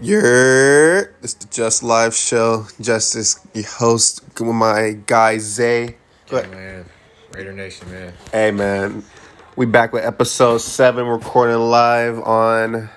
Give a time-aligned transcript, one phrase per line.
[0.00, 2.66] You're it's the Just Live Show.
[2.80, 5.96] Justice, your host with my guy Zay.
[6.30, 6.84] Yeah, man.
[7.32, 8.12] Raider Nation, man.
[8.30, 9.02] Hey man,
[9.56, 12.90] we back with episode seven, recording live on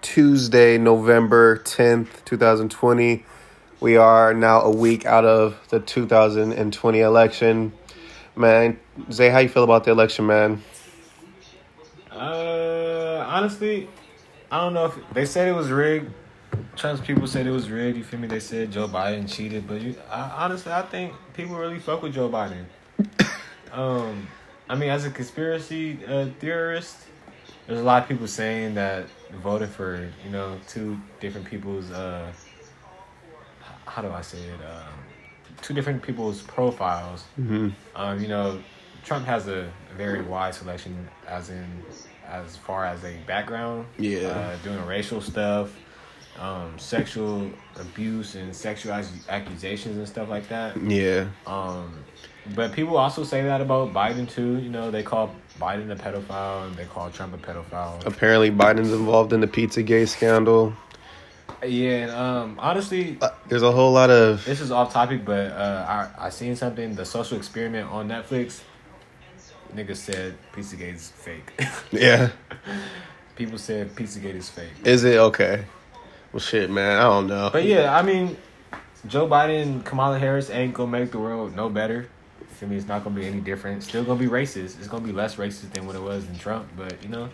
[0.00, 3.24] Tuesday, November tenth, two thousand twenty.
[3.80, 7.72] We are now a week out of the two thousand and twenty election.
[8.36, 8.78] Man,
[9.10, 10.62] Zay, how you feel about the election, man?
[12.12, 13.88] Uh, honestly,
[14.52, 16.12] I don't know if they said it was rigged.
[16.76, 17.96] Trump's people said it was rigged.
[17.96, 18.28] You feel me?
[18.28, 22.14] They said Joe Biden cheated, but you, I, honestly, I think people really fuck with
[22.14, 22.64] Joe Biden.
[23.72, 24.26] um,
[24.68, 26.96] I mean, as a conspiracy uh, theorist,
[27.66, 29.06] there's a lot of people saying that
[29.42, 32.30] voted for you know two different people's uh,
[33.86, 34.60] how do I say it?
[34.60, 34.92] Um,
[35.62, 37.24] two different people's profiles.
[37.38, 37.68] Mm-hmm.
[37.94, 38.60] Um, you know,
[39.04, 41.66] Trump has a, a very wide selection, as in
[42.26, 43.86] as far as a background.
[43.98, 44.28] Yeah.
[44.28, 45.70] Uh, doing racial stuff,
[46.38, 48.92] um, sexual abuse and sexual
[49.28, 50.76] accusations and stuff like that.
[50.82, 51.28] Yeah.
[51.46, 52.04] Um,
[52.54, 54.58] but people also say that about Biden too.
[54.58, 58.04] You know, they call Biden a pedophile and they call Trump a pedophile.
[58.04, 60.74] Apparently, Biden's involved in the Pizzagate scandal.
[61.64, 65.52] Yeah, and um, honestly, Uh, there's a whole lot of this is off topic, but
[65.52, 66.94] uh, I I seen something.
[66.94, 68.60] The Social Experiment on Netflix.
[69.74, 71.52] Niggas said Pizzagate is fake.
[71.90, 72.30] yeah.
[73.34, 74.70] People said Pizzagate is fake.
[74.84, 75.64] Is it okay?
[76.34, 76.98] Well, shit, man.
[76.98, 77.50] I don't know.
[77.52, 78.36] But yeah, I mean,
[79.06, 82.08] Joe Biden, Kamala Harris ain't gonna make the world no better.
[82.58, 83.84] For me, it's not gonna be any different.
[83.84, 84.76] Still gonna be racist.
[84.80, 86.66] It's gonna be less racist than what it was in Trump.
[86.76, 87.28] But you know,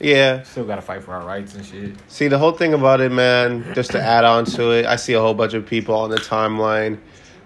[0.00, 0.42] yeah.
[0.42, 1.94] still gotta fight for our rights and shit.
[2.08, 5.12] See, the whole thing about it, man, just to add on to it, I see
[5.12, 6.98] a whole bunch of people on the timeline,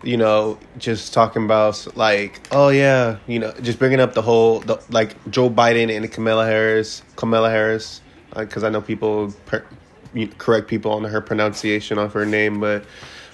[0.02, 4.60] you know, just talking about, like, oh, yeah, you know, just bringing up the whole,
[4.60, 8.00] the, like, Joe Biden and Kamala Harris, Kamala Harris,
[8.34, 9.62] because I know people per,
[10.38, 12.84] correct people on her pronunciation of her name, but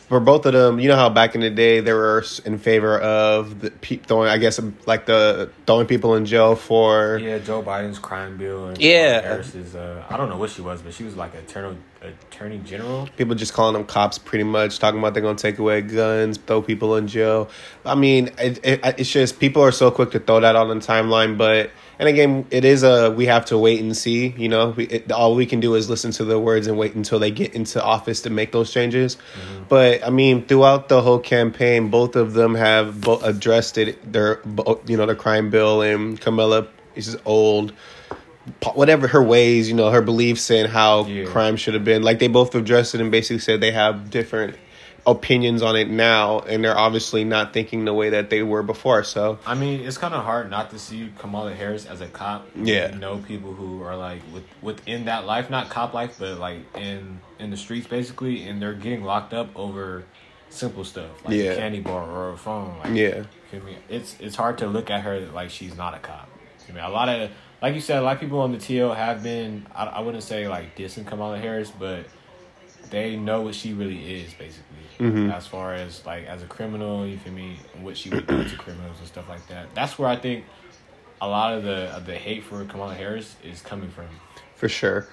[0.09, 2.99] for both of them, you know how back in the day they were in favor
[2.99, 7.63] of the pe- throwing, I guess, like the throwing people in jail for Yeah, Joe
[7.63, 9.21] Biden's crime bill and Yeah.
[9.21, 9.75] Kamala Harris's.
[9.75, 13.09] Uh, I don't know what she was, but she was like attorney attorney general.
[13.17, 16.37] people just calling them cops pretty much talking about they're going to take away guns
[16.37, 17.49] throw people in jail
[17.85, 20.75] i mean it, it, it's just people are so quick to throw that on the
[20.75, 24.71] timeline but and again it is a we have to wait and see you know
[24.71, 27.31] we, it, all we can do is listen to the words and wait until they
[27.31, 29.65] get into office to make those changes mm-hmm.
[29.69, 34.41] but i mean throughout the whole campaign both of them have bo- addressed it their
[34.87, 37.73] you know the crime bill and Kamala is old
[38.75, 41.27] whatever her ways, you know, her beliefs and how Yeah.
[41.27, 42.03] crime should have been.
[42.03, 44.57] Like they both addressed it and basically said they have different
[45.07, 49.03] opinions on it now, and they're obviously not thinking the way that they were before.
[49.05, 52.47] So I mean, it's kind of hard not to see Kamala Harris as a cop.
[52.55, 52.93] Yeah.
[52.93, 56.61] you know people who are like with within that life, not cop life, but like
[56.77, 60.05] in in the streets basically, and they're getting locked up over
[60.51, 61.53] simple stuff like Yeah.
[61.53, 62.77] a candy bar or a phone.
[62.79, 63.79] Like, yeah, feel me?
[63.89, 66.29] It's it's hard to look at her like she's not a cop.
[66.69, 67.31] I mean, a lot of
[67.61, 69.67] like you said, a lot of people on the TL have been.
[69.75, 72.07] I, I wouldn't say like dissing Kamala Harris, but
[72.93, 74.69] they know what she really is basically.
[75.01, 75.33] Mhm.
[75.35, 77.57] As far as like as a criminal, you feel me?
[77.81, 79.75] What she would do to criminals and stuff like that.
[79.75, 80.45] That's where I think
[81.21, 84.05] a lot of the of the hate for Kamala Harris is coming from.
[84.55, 85.09] for sure.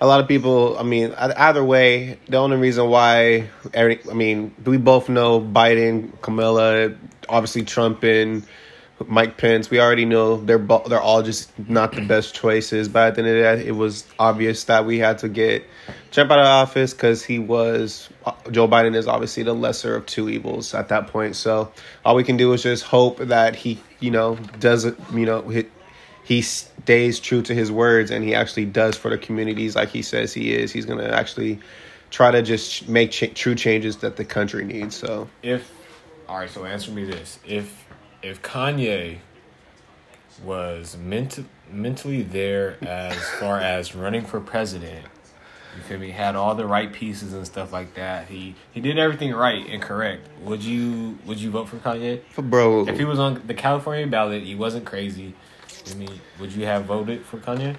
[0.00, 0.78] A lot of people.
[0.78, 6.92] I mean, either way, the only reason why, I mean, we both know Biden, Kamala,
[7.28, 8.44] obviously Trump and
[9.04, 9.70] Mike Pence.
[9.70, 10.58] We already know they're
[10.88, 12.88] they're all just not the best choices.
[12.88, 15.64] But at the end of the day, it was obvious that we had to get
[16.12, 20.06] Trump out of office because he was uh, Joe Biden is obviously the lesser of
[20.06, 21.36] two evils at that point.
[21.36, 21.70] So
[22.04, 25.70] all we can do is just hope that he, you know, doesn't, you know, hit
[26.24, 30.02] he stays true to his words and he actually does for the communities like he
[30.02, 30.72] says he is.
[30.72, 31.60] He's to actually
[32.10, 34.96] try to just make ch- true changes that the country needs.
[34.96, 35.70] So, If
[36.28, 37.85] all right, so answer me this: if
[38.26, 39.18] if Kanye
[40.44, 45.06] was ment- mentally there as far as running for president,
[45.76, 46.10] you feel me?
[46.10, 48.28] Had all the right pieces and stuff like that.
[48.28, 50.26] He he did everything right and correct.
[50.42, 52.20] Would you would you vote for Kanye?
[52.36, 55.34] bro, If he was on the California ballot, he wasn't crazy.
[55.90, 57.76] I mean, would you have voted for Kanye?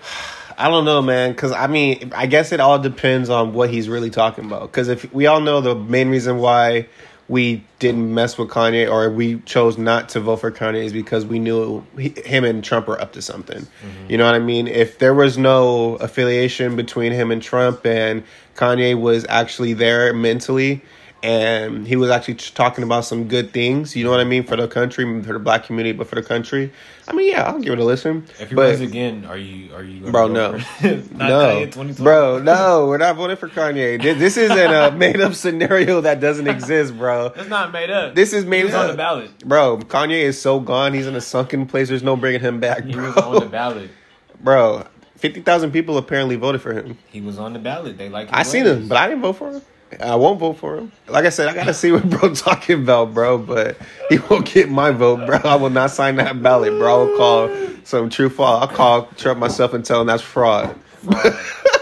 [0.57, 3.89] I don't know, man, because I mean, I guess it all depends on what he's
[3.89, 4.71] really talking about.
[4.71, 6.87] Because if we all know the main reason why
[7.29, 11.25] we didn't mess with Kanye or we chose not to vote for Kanye is because
[11.25, 13.61] we knew he, him and Trump were up to something.
[13.61, 14.11] Mm-hmm.
[14.11, 14.67] You know what I mean?
[14.67, 18.23] If there was no affiliation between him and Trump and
[18.55, 20.81] Kanye was actually there mentally
[21.23, 23.95] and he was actually talking about some good things.
[23.95, 26.23] You know what I mean for the country, for the black community, but for the
[26.23, 26.71] country.
[27.07, 28.25] I mean, yeah, I'll give it a listen.
[28.39, 30.51] If he but, again, are you are you Bro, no.
[30.53, 31.09] for him?
[31.17, 34.01] Not no, bro, no, we're not voting for Kanye.
[34.01, 37.27] This, this isn't a made up scenario that doesn't exist, bro.
[37.27, 38.13] It's not made up.
[38.13, 38.81] This is made he up.
[38.81, 39.39] on the ballot.
[39.39, 40.93] Bro, Kanye is so gone.
[40.93, 41.87] He's in a sunken place.
[41.87, 43.07] There's no bringing him back, He bro.
[43.07, 43.89] was on the ballot.
[44.41, 44.85] bro,
[45.15, 46.97] fifty thousand people apparently voted for him.
[47.09, 47.97] He was on the ballot.
[47.97, 48.29] They like.
[48.31, 49.61] I seen him, but I didn't vote for him.
[49.99, 50.91] I won't vote for him.
[51.07, 53.37] Like I said, I gotta see what bro talking about, bro.
[53.37, 53.77] But
[54.09, 55.37] he won't get my vote, bro.
[55.43, 56.93] I will not sign that ballot, bro.
[56.93, 58.61] I will call some true fraud.
[58.61, 60.75] I'll call Trump myself and tell him that's fraud.
[61.03, 61.33] fraud.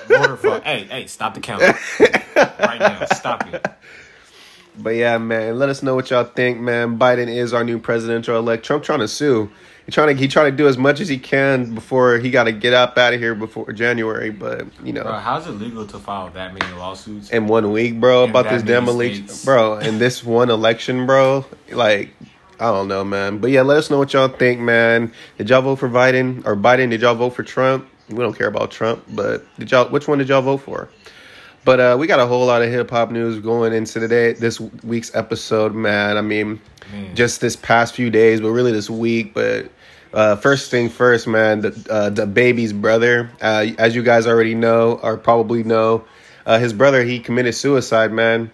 [0.08, 0.64] Voter fraud.
[0.64, 3.06] Hey, hey, stop the count right now.
[3.14, 3.66] Stop it.
[4.78, 7.00] But yeah, man, let us know what y'all think, man.
[7.00, 8.66] Biden is our new presidential elect.
[8.66, 9.50] Trump trying to sue.
[9.86, 12.46] He trying to he trying to do as much as he can before he got
[12.46, 14.32] to get up out of here before January.
[14.32, 17.30] But you know, Bro, how's it legal to file that many lawsuits?
[17.30, 21.46] in one week, bro, about this demolition, bro, in this one election, bro.
[21.72, 22.10] Like,
[22.60, 23.38] I don't know, man.
[23.38, 25.14] But yeah, let us know what y'all think, man.
[25.38, 26.90] Did y'all vote for Biden or Biden?
[26.90, 27.88] Did y'all vote for Trump?
[28.10, 29.88] We don't care about Trump, but did y'all?
[29.90, 30.90] Which one did y'all vote for?
[31.64, 34.60] But uh, we got a whole lot of hip hop news going into today, this
[34.60, 36.16] week's episode, man.
[36.16, 36.62] I mean,
[36.92, 37.16] Man.
[37.16, 39.34] just this past few days, but really this week.
[39.34, 39.72] But
[40.16, 44.94] uh, first thing first, man, the uh, DaBaby's brother, uh, as you guys already know
[45.04, 46.06] or probably know,
[46.46, 48.50] uh, his brother he committed suicide, man.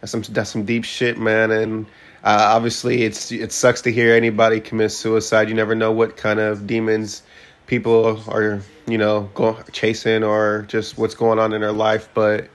[0.00, 1.50] That's some that's some deep shit, man.
[1.50, 1.86] And
[2.24, 5.50] uh, obviously, it's it sucks to hear anybody commit suicide.
[5.50, 7.22] You never know what kind of demons
[7.66, 12.08] people are, you know, go, chasing or just what's going on in their life.
[12.14, 12.48] But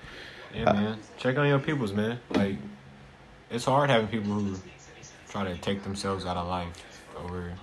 [0.55, 0.99] Yeah, man.
[1.17, 2.19] Check on your peoples, man.
[2.31, 2.55] Like,
[3.51, 4.57] it's hard having people who
[5.29, 6.83] try to take themselves out of life
[7.17, 7.53] over.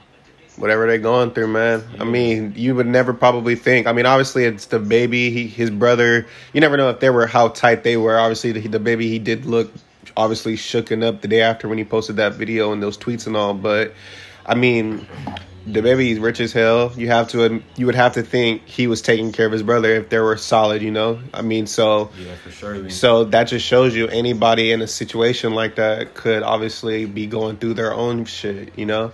[0.58, 1.84] Whatever they're going through, man.
[1.99, 3.87] I mean, you would never probably think.
[3.87, 6.26] I mean, obviously, it's DaBaby, he, his brother.
[6.52, 8.19] You never know if they were how tight they were.
[8.19, 9.72] Obviously, the, DaBaby, he did look
[10.16, 13.37] obviously shooken up the day after when he posted that video and those tweets and
[13.37, 13.55] all.
[13.55, 13.94] But
[14.44, 15.06] I mean,
[15.66, 16.93] DaBaby's rich as hell.
[16.96, 19.62] You have to, um, you would have to think he was taking care of his
[19.62, 20.82] brother if they were solid.
[20.82, 22.10] You know, I mean, so.
[22.19, 22.90] Yeah, for sure.
[22.90, 27.58] So that just shows you anybody in a situation like that could obviously be going
[27.58, 29.12] through their own shit, you know.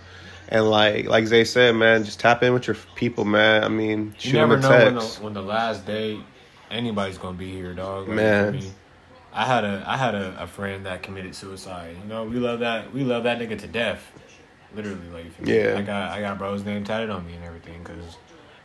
[0.49, 3.65] And like like Zay said, man, just tap in with your people, man.
[3.65, 6.21] I mean, you shoot them never know when the, when the last day
[6.71, 8.09] anybody's gonna be here, dog.
[8.09, 8.49] Like, Man.
[8.49, 8.75] I, mean,
[9.33, 11.97] I had a I had a, a friend that committed suicide.
[12.03, 14.13] You know, we love that we love that nigga to death.
[14.75, 15.55] Literally, like you?
[15.55, 15.77] Yeah.
[15.79, 18.17] I got I got bro's name tatted on me and everything because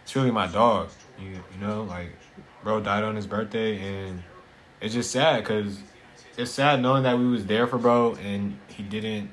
[0.03, 0.89] it's really my dog.
[1.19, 2.11] You you know, like
[2.63, 4.21] bro died on his birthday and
[4.81, 5.79] it's just sad because
[6.37, 9.29] it's sad knowing that we was there for bro and he didn't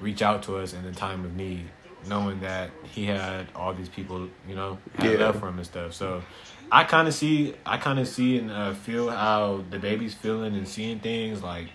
[0.00, 1.64] reach out to us in the time of need,
[2.08, 5.26] knowing that he had all these people, you know, had Yeah.
[5.26, 5.92] love for him and stuff.
[5.94, 6.22] So
[6.70, 10.66] I kind of see, I kind of see and uh, feel how DaBaby's feeling and
[10.68, 11.42] seeing things.
[11.42, 11.68] Like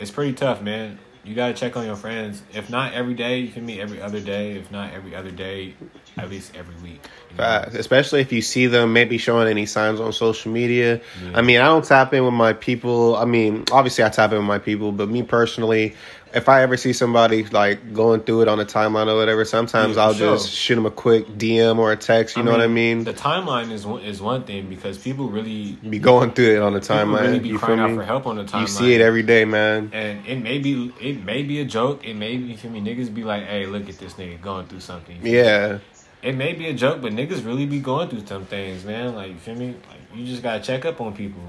[0.00, 0.98] it's pretty tough, man.
[1.24, 2.42] You gotta check on your friends.
[2.52, 4.56] If not every day, you can meet every other day.
[4.58, 5.74] If not every other day,
[6.18, 7.00] at least every week.
[7.30, 7.44] you know?
[7.44, 7.74] Facts.
[7.76, 11.00] Especially if you see them maybe showing any signs on social media.
[11.22, 11.30] Yeah.
[11.38, 13.16] I mean, I don't tap in with my people.
[13.16, 15.94] I mean, obviously I tap in with my people, but me personally,
[16.34, 19.96] if I ever see somebody like going through it on a timeline or whatever, sometimes
[19.96, 20.34] Yeah, I'll sure.
[20.34, 22.36] just shoot them a quick DM or a text.
[22.36, 23.04] You know what I mean?
[23.04, 26.72] The timeline is one, is one thing because people really Be going through it on
[26.72, 27.20] the timeline.
[27.22, 27.96] really be you crying feel out me?
[27.98, 28.60] for help on the timeline.
[28.62, 29.90] You see it every day, man.
[29.92, 32.04] And it may be it may be a joke.
[32.04, 32.80] It may be you feel me.
[32.80, 35.22] Niggas be like, hey, look at this nigga going through something.
[35.22, 35.36] Me?
[35.36, 35.78] Yeah.
[36.22, 39.14] It may be a joke, but niggas really be going through some things, man.
[39.14, 39.68] Like you feel me?
[39.68, 41.42] Like you just gotta check up on people.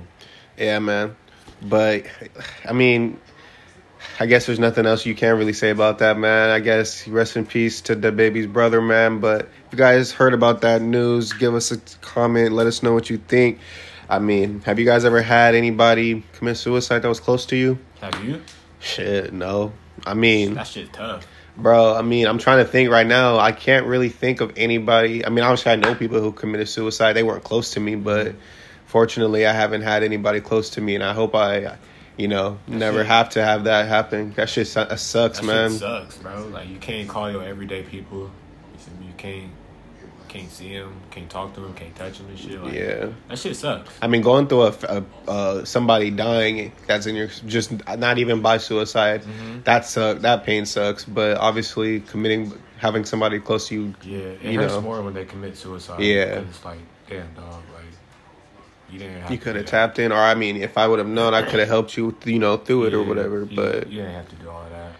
[0.58, 1.16] Yeah, man.
[1.62, 2.06] But
[2.68, 3.20] I mean,
[4.20, 6.50] I guess there's nothing else you can really say about that, man.
[6.50, 9.20] I guess rest in peace to DaBaby's brother, man.
[9.20, 12.54] But if you guys heard about that news, give us a comment.
[12.54, 13.60] Let us know what you think.
[14.10, 17.80] I mean, have you guys ever had anybody commit suicide that was close to you?
[18.02, 18.42] Have you?
[18.80, 19.74] Shit, no.
[20.06, 21.28] I mean, That shit tough.
[21.58, 23.40] Bro, I mean, I'm trying to think right now.
[23.40, 25.26] I can't really think of anybody.
[25.26, 27.14] I mean, obviously, I know people who committed suicide.
[27.14, 28.36] They weren't close to me, but
[28.86, 31.78] fortunately, I haven't had anybody close to me, and I hope I,
[32.18, 34.32] you know, never shit- have to have that happen.
[34.34, 35.72] That shit su- that sucks, That man.
[35.72, 36.48] shit sucks, bro.
[36.48, 38.32] Like you can't call your everyday people.
[39.02, 39.52] You can't
[40.28, 42.62] can't see them, can't talk to them, can't touch them and shit.
[42.62, 43.08] Like, Yeah.
[43.30, 43.90] That shit sucks.
[44.02, 48.42] I mean, going through a, a uh, somebody dying that's in your just not even
[48.42, 49.62] by suicide, Mm-hmm.
[49.64, 50.20] that suck.
[50.20, 51.06] That pain sucks.
[51.06, 54.82] But obviously, committing having somebody close to you, Yeah, it You hurts know.
[54.82, 56.02] more when they commit suicide.
[56.02, 56.40] Yeah.
[56.44, 56.80] it's like,
[57.10, 57.64] damn, dog,
[58.96, 59.22] you didn't.
[59.22, 61.42] Have you could have tapped in, or I mean, if I would have known, I
[61.44, 63.40] could have helped you, you know, through it or whatever.
[63.50, 64.92] you- But you didn't have to do all that.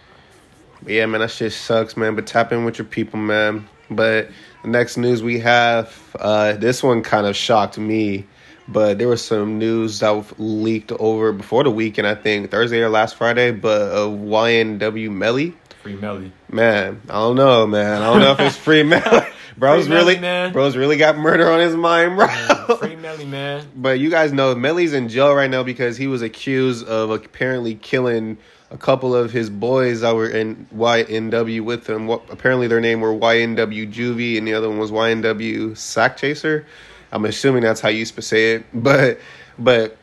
[0.86, 2.14] Yeah, man, that shit sucks, man.
[2.14, 3.68] But tap in with your people, man.
[3.90, 4.30] But
[4.62, 8.26] the next news we have, uh, this one kind of shocked me.
[8.68, 12.88] But there was some news that leaked over before the weekend, I think Thursday or
[12.88, 15.54] last Friday, but YNW Melly.
[15.84, 16.32] Free Melly.
[16.50, 18.02] Man, I don't know, man.
[18.02, 19.24] I don't know if it's free Melly.
[19.56, 20.52] Bro's really, man.
[20.52, 22.26] bro's really got murder on his mind, bro.
[22.78, 23.66] Free Melly, man.
[23.76, 27.74] But you guys know Melly's in jail right now because he was accused of apparently
[27.74, 28.38] killing
[28.70, 32.06] a couple of his boys that were in YNW with him.
[32.06, 36.64] What apparently their name were YNW Juvie and the other one was YNW Sakchaser.
[37.12, 38.66] I'm assuming that's how you used to say it.
[38.74, 39.20] But
[39.58, 39.96] but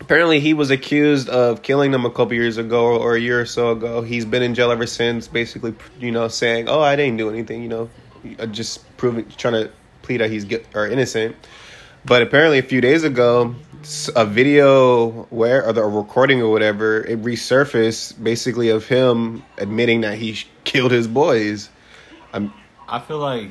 [0.00, 3.46] apparently he was accused of killing them a couple years ago or a year or
[3.46, 4.02] so ago.
[4.02, 7.62] He's been in jail ever since, basically, you know, saying, "Oh, I didn't do anything,"
[7.62, 7.90] you know,
[8.38, 9.70] uh, just proving, trying to
[10.02, 11.36] plead that he's gu- or innocent.
[12.08, 13.54] But apparently, a few days ago,
[14.16, 20.00] a video where or the a recording or whatever it resurfaced, basically of him admitting
[20.00, 21.68] that he killed his boys.
[22.32, 22.52] Um,
[22.88, 23.50] I feel like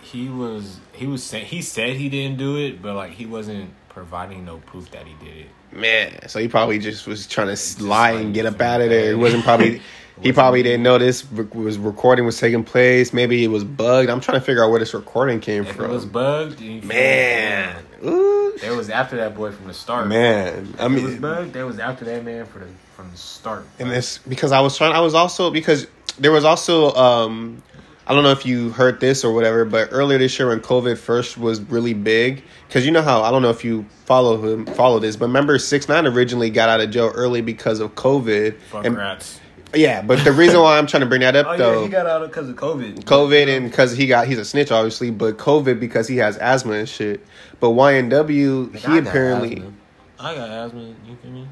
[0.00, 3.70] he was he was saying he said he didn't do it, but like he wasn't
[3.90, 5.50] providing no proof that he did it.
[5.70, 8.88] man, so he probably just was trying to lie like and get up out of
[8.88, 9.10] there.
[9.10, 9.82] He wasn't probably.
[10.22, 13.12] He probably didn't know this was recording was taking place.
[13.12, 14.10] Maybe it was bugged.
[14.10, 15.86] I'm trying to figure out where this recording came If from.
[15.86, 20.08] it was bugged, man, Ooh, it was after that boy from the start.
[20.08, 20.74] man.
[20.78, 21.52] I If it was bugged.
[21.52, 23.64] That was after that man for the from the start.
[23.78, 24.92] and this because I was trying.
[24.92, 25.86] I was also because
[26.18, 27.62] there was also um,
[28.06, 30.98] I don't know if you heard this or whatever, but earlier this year when COVID
[30.98, 34.66] first was really big, because you know how I don't know if you follow him
[34.66, 38.58] follow this, but remember six nine originally got out of jail early because of COVID.
[38.62, 39.40] Fuck and rats.
[39.74, 41.78] Yeah, but the reason why I'm trying to bring that up Oh though.
[41.80, 43.04] yeah, he got out of because of COVID.
[43.04, 46.72] COVID and because he got he's a snitch obviously, but COVID because he has asthma
[46.74, 47.24] and shit.
[47.60, 49.72] But YNW Nigga, he I apparently asthma.
[50.20, 50.80] I got asthma.
[50.82, 51.48] You feel me?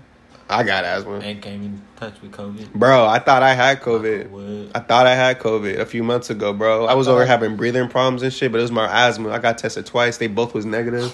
[0.49, 2.73] I got asthma, And came in touch with COVID.
[2.73, 3.05] bro.
[3.05, 4.31] I thought I had COVID.
[4.31, 4.71] Wood.
[4.77, 6.87] I thought I had COVID a few months ago, bro.
[6.87, 9.31] I was over having breathing problems and shit, but it was my asthma.
[9.31, 10.19] I got tested twice.
[10.19, 11.13] They both was negative.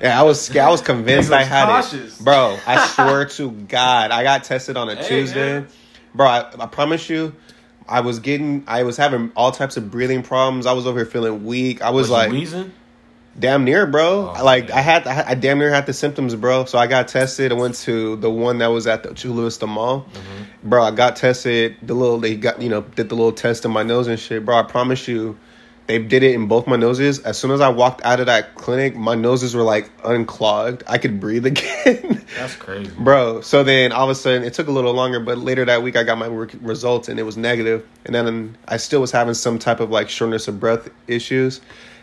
[0.00, 0.64] Yeah, I was scared.
[0.66, 2.18] I was convinced Nigga I had cautious.
[2.18, 2.56] it, bro.
[2.66, 5.68] I swear to God, I got tested on a Hey, Tuesday, man.
[6.14, 6.26] Bro.
[6.26, 7.34] I, I promise you,
[7.88, 10.66] I was getting, I was having all types of breathing problems.
[10.66, 11.82] I was over here feeling weak.
[11.82, 12.72] I was, Was like, wheezing?
[13.38, 14.32] damn near, bro.
[14.36, 14.78] Oh, like man.
[14.78, 16.64] I had, I, I damn near had the symptoms, bro.
[16.66, 17.50] So I got tested.
[17.50, 20.68] I went to the one that was at the Chula Mall, Mm-hmm.
[20.68, 20.82] bro.
[20.84, 21.76] I got tested.
[21.82, 24.44] The little they got, you know, did the little test in my nose and shit,
[24.44, 24.56] bro.
[24.58, 25.36] I promise you,
[25.92, 27.18] they did it in both my noses.
[27.20, 30.82] As soon as I walked out of that clinic, my noses were like unclogged.
[30.88, 32.24] I could breathe again.
[32.38, 32.90] That's crazy.
[32.98, 35.82] Bro, so then all of a sudden it took a little longer, but later that
[35.82, 37.86] week I got my re- results and it was negative.
[38.06, 41.60] And then I still was having some type of like shortness of breath issues.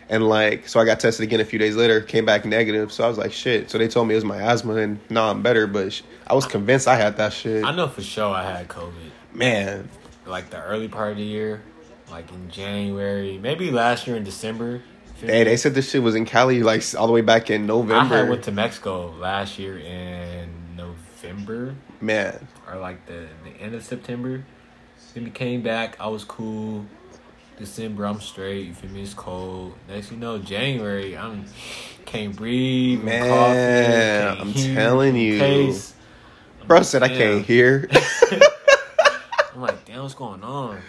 [0.08, 2.92] And like, so I got tested again a few days later, came back negative.
[2.92, 3.70] So I was like, shit.
[3.70, 6.34] So they told me it was my asthma and now I'm better, but sh- I
[6.34, 7.64] was convinced I had that shit.
[7.64, 8.92] I know for sure I had COVID.
[9.32, 9.88] Man,
[10.26, 11.62] Like the early part of the year,
[12.10, 14.82] like in January, maybe last year in December.
[15.16, 18.16] Feel they, said this shit was in Cali like all the way back in November.
[18.16, 23.84] I went to Mexico last year in November Man, or like the the end of
[23.84, 24.42] September.
[25.14, 25.96] Then we came back.
[26.00, 26.86] I was cool.
[27.58, 28.68] December, I'm straight.
[28.68, 29.02] You feel me?
[29.02, 29.74] It's cold.
[29.86, 31.44] Next, you know, January, I'm
[32.06, 33.02] can't breathe.
[33.02, 35.38] Man, I'm hear, telling you.
[35.38, 35.94] Pace.
[36.66, 37.86] bro said I can't hear.
[39.54, 40.80] I'm like, damn, what's going on?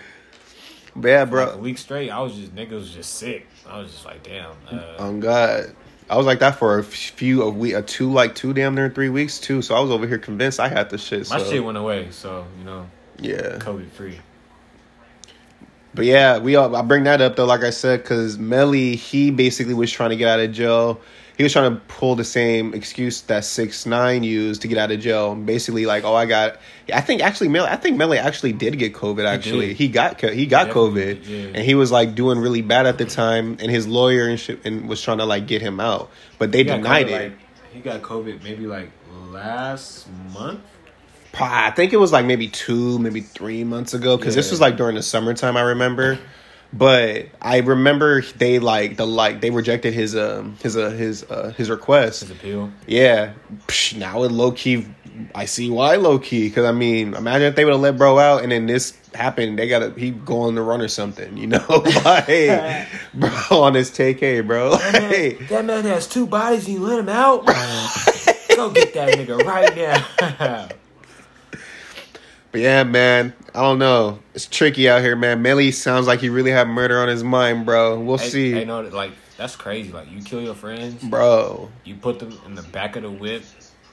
[0.96, 1.58] Yeah, For like a bro.
[1.58, 3.48] week straight, I was just niggas was just sick.
[3.68, 4.52] I was just like, damn.
[4.70, 5.76] Uh, Oh God.
[6.10, 8.90] I was like that for a few a week, a two like two damn near
[8.90, 9.62] three weeks too.
[9.62, 11.30] So I was over here convinced I had the shit.
[11.30, 13.60] my so, shit went away, so you know, yeah.
[13.60, 14.20] COVID free.
[15.94, 19.32] But yeah, we all, I bring that up though, like I said, because Melly he
[19.32, 21.00] basically was trying to get out of jail.
[21.42, 24.92] He was trying to pull the same excuse that six nine used to get out
[24.92, 25.34] of jail.
[25.34, 26.60] Basically, like, oh, I got.
[26.94, 27.68] I think actually, Melly.
[27.68, 29.26] I think Melly actually did get COVID.
[29.26, 29.78] Actually, did.
[29.78, 33.06] he got he got COVID, did, and he was like doing really bad at the
[33.06, 33.58] time.
[33.60, 36.60] And his lawyer and shit and was trying to like get him out, but they
[36.60, 37.32] He denied COVID, it.
[37.32, 37.40] Like,
[37.74, 38.92] he got COVID maybe like
[39.32, 40.62] last month.
[41.34, 44.78] I think it was like maybe two, maybe three months ago because this was like
[44.78, 45.58] during the summertime.
[45.58, 46.20] I remember,
[46.74, 51.54] but I remember they like the like they rejected his um his uh his uh
[51.58, 52.22] his request.
[52.22, 52.72] His appeal.
[52.88, 53.34] Yeah,
[53.68, 54.86] Psh, now it low key.
[55.36, 58.18] I see why low key because I mean, imagine if they would have let bro
[58.18, 59.60] out and then this happened.
[59.60, 61.66] They gotta he go on the run or something, you know?
[62.06, 63.30] like, bro,
[63.64, 64.72] on his TK, bro.
[64.72, 66.66] Like, That man has two bodies.
[66.68, 67.46] and You let him out.
[68.56, 70.70] Go get that nigga right now.
[72.52, 74.20] But yeah, man, I don't know.
[74.34, 75.42] It's tricky out here, man.
[75.42, 78.00] Melly sounds like he really had murder on his mind, bro.
[78.00, 79.92] We'll see, hey, no, like that's crazy.
[79.92, 81.70] Like you kill your friends, bro.
[81.86, 83.44] you put them in the back of the whip,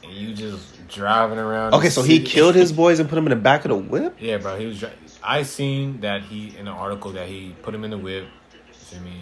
[0.02, 1.74] and you just driving around.
[1.74, 4.16] Okay, so he killed his boys and put them in the back of the whip.
[4.18, 4.58] Yeah, bro.
[4.58, 4.80] He was.
[4.80, 4.90] dri-
[5.22, 8.26] I seen that he in an article that he put him in the whip.
[8.52, 9.20] You feel me?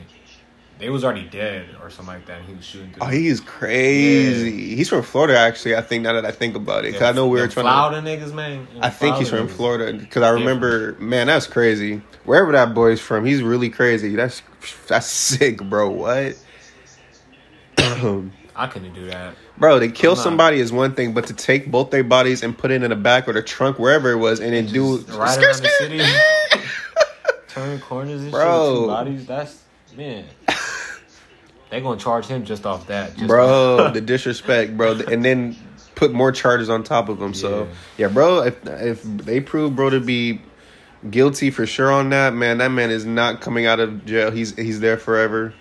[0.79, 2.41] They was already dead or something like that.
[2.41, 2.93] And he was shooting.
[2.93, 4.75] Through Oh, he's crazy.
[4.77, 5.77] He's from Florida, actually.
[5.77, 7.73] I think now that I think about it, because I know we were trying to.
[7.73, 8.69] Florida niggas, man.
[8.81, 12.03] I think he's from Florida because I remember, man, that's crazy.
[12.25, 14.17] Wherever that boy's from, he's really crazy.
[14.17, 14.43] That's
[14.87, 15.91] that's sick, bro.
[15.91, 16.37] What?
[18.59, 19.35] I couldn't do that.
[19.59, 22.71] Bro, to kill somebody is one thing, but to take both their bodies and put
[22.71, 25.35] it in the back or the trunk, wherever it was, and then do Just ride
[25.35, 26.63] Skirt, around the city.
[27.49, 28.43] Turn corners and Bro.
[28.43, 28.83] shit.
[28.83, 29.27] Two bodies.
[29.27, 29.63] That's
[29.97, 30.25] man.
[31.71, 35.57] They gonna charge him just off that, just bro, the disrespect, bro, and then
[35.95, 37.35] put more charges on top of him.
[37.35, 37.69] So Yeah.
[37.99, 40.41] yeah, bro, if if they prove bro to be
[41.11, 44.31] guilty for sure on that, man, that man is not coming out of jail.
[44.31, 45.55] He's he's there forever.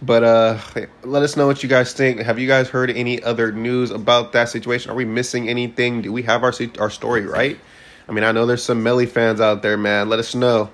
[0.00, 0.58] But uh
[1.04, 2.20] let us know what you guys think.
[2.20, 4.90] Have you guys heard any other news about that situation?
[4.90, 6.02] Are we missing anything?
[6.02, 7.58] Do we have our our story right?
[8.08, 10.08] I mean, I know there's some Melly fans out there, man.
[10.08, 10.70] Let us know.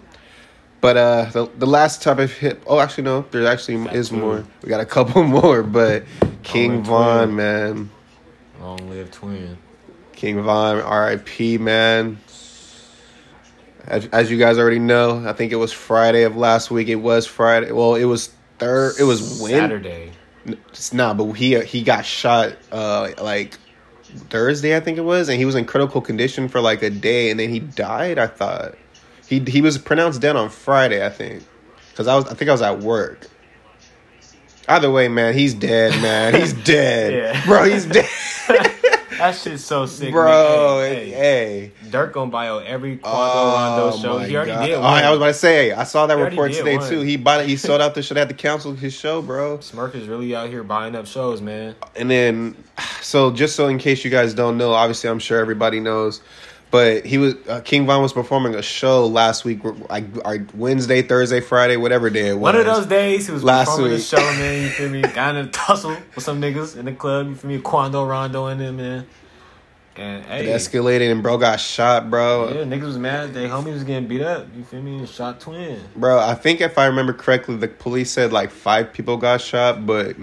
[0.80, 4.16] But uh the, the last topic hit oh actually no, there actually is two.
[4.16, 4.44] more.
[4.62, 6.04] We got a couple more, but
[6.42, 7.36] King Von, twin.
[7.36, 7.90] man.
[8.60, 9.58] long live twin.
[10.12, 12.18] King Von, RIP, man.
[13.84, 16.88] As, as you guys already know, I think it was Friday of last week.
[16.88, 17.72] It was Friday.
[17.72, 18.94] Well, it was third.
[19.00, 20.12] It was when Saturday.
[20.46, 23.58] It's not, but he he got shot uh like
[24.30, 27.30] Thursday, I think it was, and he was in critical condition for like a day,
[27.30, 28.18] and then he died.
[28.18, 28.74] I thought
[29.28, 31.42] he he was pronounced dead on Friday, I think,
[31.90, 33.26] because I was I think I was at work.
[34.68, 36.34] Either way, man, he's dead, man.
[36.34, 37.46] He's dead, Yeah.
[37.46, 37.64] bro.
[37.64, 38.06] He's dead,
[39.18, 40.78] That shit's so sick, bro.
[40.80, 40.94] man.
[40.94, 41.88] Hey, Hey, hey.
[41.90, 43.54] Durk gonna buy every Quando oh
[43.90, 44.18] Rondo show.
[44.18, 44.66] He already God.
[44.66, 45.02] did Oh, one.
[45.02, 46.88] I was about to say, I saw that He report today one.
[46.88, 47.00] too.
[47.00, 47.48] He bought it.
[47.48, 48.14] He sold out the show.
[48.14, 49.58] They had to cancel his show, bro.
[49.58, 51.74] Smurk is really out here buying up shows, man.
[51.96, 52.54] And then,
[53.00, 56.20] so just so in case you guys don't know, obviously I'm sure everybody knows,
[56.70, 61.02] but he was uh, King Von was performing a show last week, like our Wednesday,
[61.02, 62.40] Thursday, Friday, whatever day it was.
[62.42, 64.00] One of those days he was Last performing week.
[64.00, 64.62] the show, man.
[64.62, 65.00] You feel me?
[65.14, 67.28] Got in a tussle with some niggas in the club.
[67.28, 67.58] You feel me?
[67.60, 69.06] Quando Rondo in there, man.
[69.96, 72.50] And It escalated and bro got shot, bro.
[72.50, 73.34] yeah, niggas was mad.
[73.34, 74.46] They homie was getting beat up.
[74.56, 74.98] You feel me?
[74.98, 75.80] And shot twin.
[75.96, 79.84] Bro, I think if I remember correctly, the police said like five people got shot,
[79.86, 80.14] but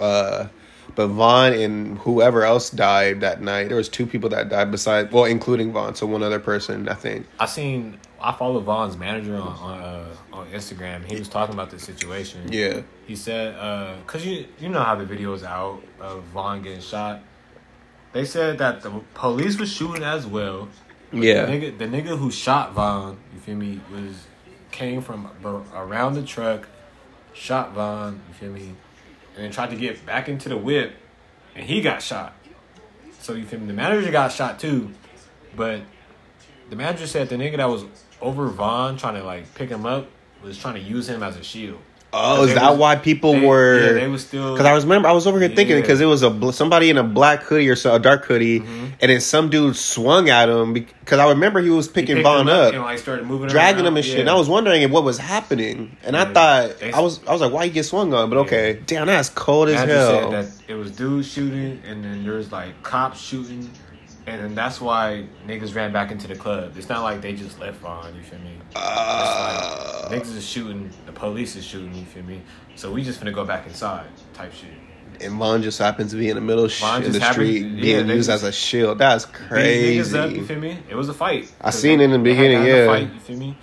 [0.00, 0.48] uh,
[0.94, 3.68] but Von and whoever else died that night.
[3.68, 6.94] There was two people that died besides, well, including Von, so one other person, I
[6.94, 7.26] think.
[7.38, 7.98] I seen.
[8.22, 11.04] I follow Von's manager on on, uh, on Instagram.
[11.04, 12.52] He was talking about the situation.
[12.52, 16.62] Yeah, He said, uh, cause you you know how the video is out of Von
[16.62, 17.22] getting shot.
[18.12, 20.68] They said that the police was shooting as well.
[21.12, 21.46] Yeah.
[21.46, 24.26] The nigga, the nigga who shot Von, you feel me, was
[24.70, 25.30] came from
[25.74, 26.68] around the truck,
[27.32, 28.74] shot Von, you feel me,
[29.40, 30.92] and tried to get back into the whip,
[31.54, 32.34] and he got shot.
[33.20, 33.66] So you feel me?
[33.66, 34.90] The manager got shot too,
[35.56, 35.82] but
[36.68, 37.84] the manager said the nigga that was
[38.20, 40.08] over Von trying to like pick him up
[40.42, 41.80] was trying to use him as a shield.
[42.12, 43.80] Oh, is that was- why people They- were?
[43.80, 46.06] yeah, they was still Because I was remember I was over here thinking because it
[46.06, 48.84] was a somebody in a black hoodie or so a dark hoodie, Mm-hmm.
[49.00, 52.42] and then some dude swung at him because I remember he was picking picked Von
[52.42, 53.96] him up, and like started moving, dragging him around.
[53.98, 54.18] and shit.
[54.20, 57.40] And I was wondering what was happening, and I thought They- I was I was
[57.40, 58.28] like, why you get swung on?
[58.28, 58.42] But Yeah.
[58.42, 60.30] okay, damn, that's cold as hell.
[60.30, 63.70] said that it was dudes shooting, and then there's like cops shooting,
[64.26, 66.76] and that's why niggas ran back into the club.
[66.76, 68.14] It's not like they just left Von.
[68.14, 68.52] You feel me?
[68.76, 71.94] Uh, It's like niggas is shooting, the police is shooting.
[71.94, 72.42] You feel me?
[72.76, 74.70] So we just finna go back inside, type shit.
[75.22, 78.02] and Von just happens to be in the middle sh- Von in the street yeah,
[78.02, 78.98] being used just- as a shield.
[78.98, 79.98] That's crazy.
[79.98, 80.30] niggas up.
[80.30, 80.78] You feel me?
[80.88, 81.52] It was a fight.
[81.60, 82.86] I seen it in the beginning, gotten in a yeah.
[82.86, 83.58] Fight, you feel me?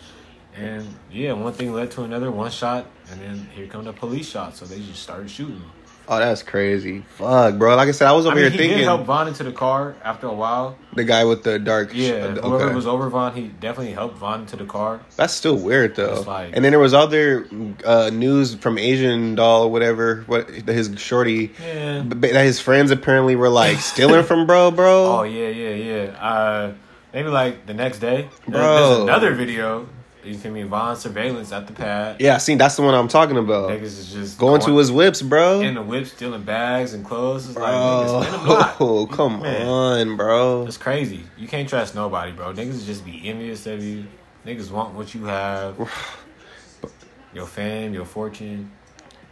[0.56, 2.32] And yeah, one thing led to another.
[2.32, 4.56] One shot, and then here come the police shot.
[4.56, 5.62] So they just started shooting.
[6.10, 7.04] Oh, that's crazy.
[7.18, 7.76] Fuck, bro.
[7.76, 9.44] Like I said, I was I over mean, here he thinking did help Von into
[9.44, 10.78] the car after a while.
[10.94, 11.92] the guy with the dark.
[11.94, 12.48] Yeah, okay.
[12.48, 15.02] whoever was over Von, he definitely helped Von into the car.
[15.18, 16.22] That's still weird though.
[16.26, 17.46] Like- and then there was other
[17.84, 22.04] uh, news from Asian doll, or whatever, what his shorty, Yeah.
[22.06, 25.06] that his friends apparently were like stealing from bro, bro.
[25.20, 26.24] Oh yeah, yeah, yeah.
[26.26, 26.74] Uh,
[27.14, 28.62] maybe like the next day, Bro.
[28.62, 29.88] There's another video.
[30.24, 30.64] You feel me?
[30.64, 32.18] Von surveillance at the pad.
[32.20, 33.70] Yeah, see, that's the one I'm talking about.
[33.70, 35.62] Niggas is just Going to his whips, bro.
[35.62, 37.50] in the whips stealing bags and clothes.
[37.50, 38.76] It's like niggas.
[38.80, 39.68] Oh, come Man.
[39.68, 40.66] on, bro.
[40.68, 41.24] It's crazy.
[41.38, 42.54] You can't trust nobody, bro.
[42.54, 44.06] Niggas just be envious of you.
[44.46, 45.78] Niggas want what you have.
[47.34, 48.72] Your fame, your fortune.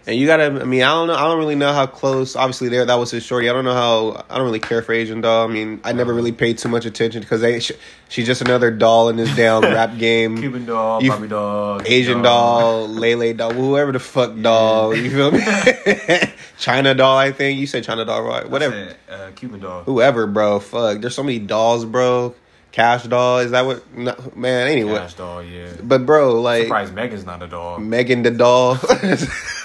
[0.07, 2.35] And you gotta, I mean, I don't know, I don't really know how close.
[2.35, 3.49] Obviously, there that was his shorty.
[3.49, 4.23] I don't know how.
[4.29, 5.49] I don't really care for Asian doll.
[5.49, 7.71] I mean, I never really paid too much attention because they, sh-
[8.07, 10.37] she's just another doll in this damn rap game.
[10.37, 14.95] Cuban doll, You- Barbie doll, Asian doll, Lele doll, whoever the fuck doll.
[14.95, 15.39] You feel me?
[16.59, 18.47] China doll, I think you said China doll, right?
[18.47, 18.75] Whatever.
[18.75, 19.83] Said, uh, Cuban doll.
[19.85, 20.59] Whoever, bro.
[20.59, 21.01] Fuck.
[21.01, 22.35] There's so many dolls, bro.
[22.71, 23.39] Cash doll.
[23.39, 23.91] Is that what?
[23.95, 24.67] No, man.
[24.67, 25.69] Anyway, Cash doll, yeah.
[25.81, 27.79] but bro, like Surprised Megan's not a doll.
[27.79, 28.75] Megan the doll.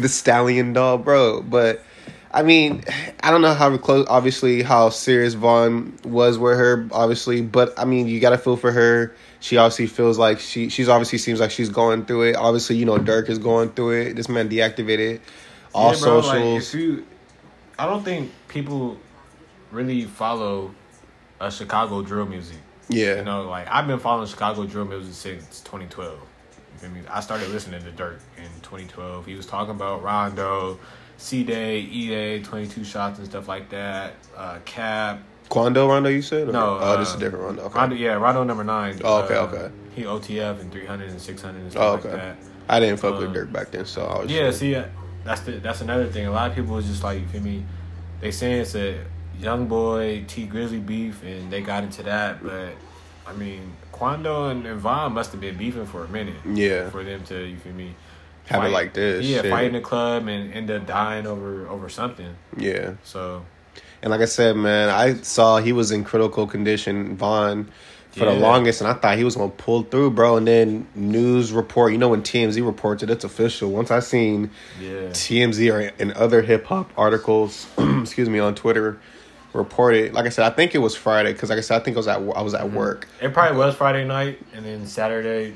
[0.00, 1.42] the stallion doll, bro.
[1.42, 1.82] But
[2.32, 2.84] I mean,
[3.22, 7.42] I don't know how close, obviously, how serious Von was with her, obviously.
[7.42, 9.14] But I mean, you gotta feel for her.
[9.40, 12.36] She obviously feels like she, she's obviously seems like she's going through it.
[12.36, 14.14] Obviously, you know, Durk is going through it.
[14.16, 15.20] This man deactivated
[15.74, 16.74] all Yeah, bro, socials.
[16.74, 17.06] Like, you,
[17.78, 18.98] I don't think people
[19.70, 20.74] really follow
[21.40, 22.58] a Chicago drill music.
[22.88, 26.18] yeah, You know, like I've been following Chicago drill music since 2012.
[26.82, 27.02] You feel me?
[27.10, 29.26] I started listening to Durk in 2012.
[29.26, 30.78] He was talking about Rondo,
[31.18, 34.14] C Day, E Day, 22 shots and stuff like that.
[34.36, 35.22] Uh, Cap.
[35.48, 36.48] Quando Rondo, you said?
[36.48, 37.62] Or- No, oh, this is uh, a different Rondo.
[37.64, 37.78] Okay.
[37.78, 38.98] Rondo, yeah, Rondo number nine.
[39.04, 39.70] Oh, okay, Uh, okay.
[39.94, 42.16] He OTF and 300 and 600 and stuff Oh, like okay.
[42.16, 42.36] that.
[42.68, 44.84] I didn't fuck with Um, Durk back then, so I was Yeah, just- see, uh,
[45.24, 46.26] that's the that's another thing.
[46.26, 47.64] A lot of people is just like, you feel me?
[48.20, 49.00] They saying it's a
[49.38, 52.42] young boy Tee Grizzley beef, and they got into that.
[52.42, 52.70] But
[53.26, 56.36] I mean, Quando and, and Von must have been beefing for a minute.
[56.50, 56.88] Yeah.
[56.88, 57.94] for them to you feel me?
[58.46, 59.50] Have it like this, Yeah, shit.
[59.50, 62.34] fight in the club and end up dying over over something.
[62.56, 62.94] yeah.
[63.04, 63.44] So
[64.02, 67.68] And like I said, man, I saw he was in critical condition, Von,
[68.12, 70.36] for the longest, and I thought he was gonna pull through, bro.
[70.38, 73.70] And then news report, you know, when TMZ reports it, it's official.
[73.70, 77.66] Once I seen yeah, TMZ or in other hip hop articles,
[78.00, 78.98] excuse me, on Twitter,
[79.52, 80.12] reported.
[80.14, 81.98] Like I said, I think it was Friday because, like I said, I think I
[82.00, 82.66] was at I was Mm-hmm.
[82.66, 83.08] at work.
[83.20, 85.54] it probably was Friday night, and then Saturday.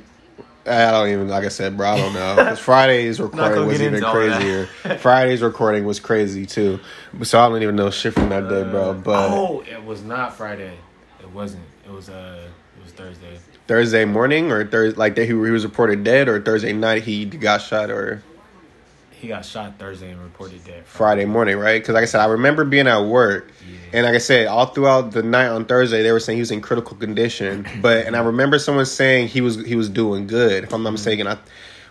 [0.66, 1.88] I don't even like I said, bro.
[1.90, 2.34] I don't know.
[2.36, 4.40] 'Cause Friday's recording was even into all that.
[4.40, 4.66] crazier.
[4.98, 6.80] Friday's recording was crazy too.
[7.22, 8.90] So I don't even know shit from that day, bro.
[8.90, 10.72] Uh, But oh, it was not Friday.
[11.20, 11.64] It wasn't.
[11.86, 13.38] It was uh, it was Thursday.
[13.66, 17.26] Thursday morning or Thursday, like that he, he was reported dead, or Thursday night he
[17.26, 18.22] got shot, or
[19.24, 20.84] He got shot Thursday and reported dead.
[20.84, 21.80] Friday morning, right?
[21.80, 23.76] Because like I said, I remember being at work, Yeah.
[23.94, 26.50] and like I said, all throughout the night on Thursday, they were saying he was
[26.50, 27.66] in critical condition.
[27.80, 30.88] But and I remember someone saying he was he was doing good, if I'm not
[30.88, 30.94] Mm-hmm.
[30.94, 31.26] mistaken.
[31.26, 31.38] I,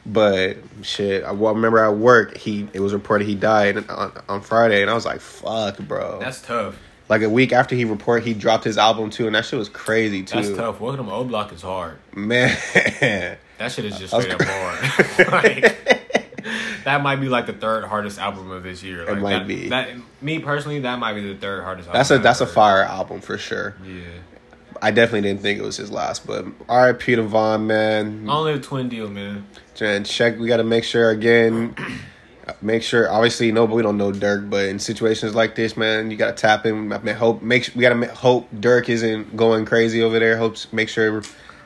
[0.06, 4.42] but shit, I well, remember at work he it was reported he died on, on
[4.42, 6.20] Friday, and I was like, fuck, bro.
[6.20, 6.78] That's tough.
[7.10, 9.70] like a week after he reported, he dropped his album too, and that shit was
[9.70, 10.36] crazy too.
[10.36, 10.80] That's tough.
[10.80, 11.98] Welcome to O Block is hard.
[12.16, 12.56] man.
[13.60, 15.32] That shit is just straight up hard.
[15.32, 16.03] like,
[16.84, 19.06] that might be like the third hardest album of this year.
[19.06, 19.70] Like, might that, be.
[19.70, 19.90] That
[20.22, 21.92] me personally, that might be the third hardest.
[21.92, 23.76] That's a album that's a I've fire album for sure.
[23.86, 24.02] Yeah.
[24.82, 27.16] I definitely didn't think it was his last, but R.I.P.
[27.16, 28.30] to Von, man.
[28.30, 29.48] Only a twin deal, man.
[29.80, 31.76] And check, we got to make sure again.
[32.62, 34.50] Make sure, obviously, no, but we don't know Durk.
[34.50, 36.92] But in situations like this, man, you got to tap him.
[36.92, 40.36] I mean, hope make we got to hope Durk isn't going crazy over there.
[40.36, 41.22] Hopes make sure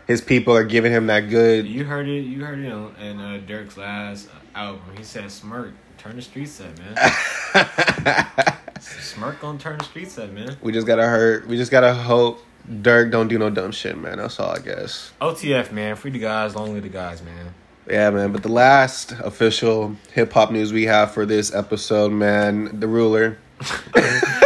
[0.05, 1.65] his people are giving him that good.
[1.65, 2.21] You heard it.
[2.21, 4.81] You heard it on, in uh, Durk's last album.
[4.97, 6.95] He said, "Smurk, turn the streets up, man.
[8.79, 11.47] Smurk gonna turn the streets up, man." We just gotta hurt.
[11.47, 14.17] We just gotta hope Durk don't do no dumb shit, man.
[14.17, 15.11] That's all I guess.
[15.21, 15.95] OTF, man.
[15.95, 17.53] Free the guys, long live the guys, man.
[17.89, 18.31] Yeah, man.
[18.33, 23.37] But the last official hip hop news we have for this episode, man, the ruler.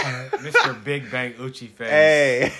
[0.00, 0.84] Uh, Mr.
[0.84, 1.90] Big Bang Uchi face.
[1.90, 2.52] Hey,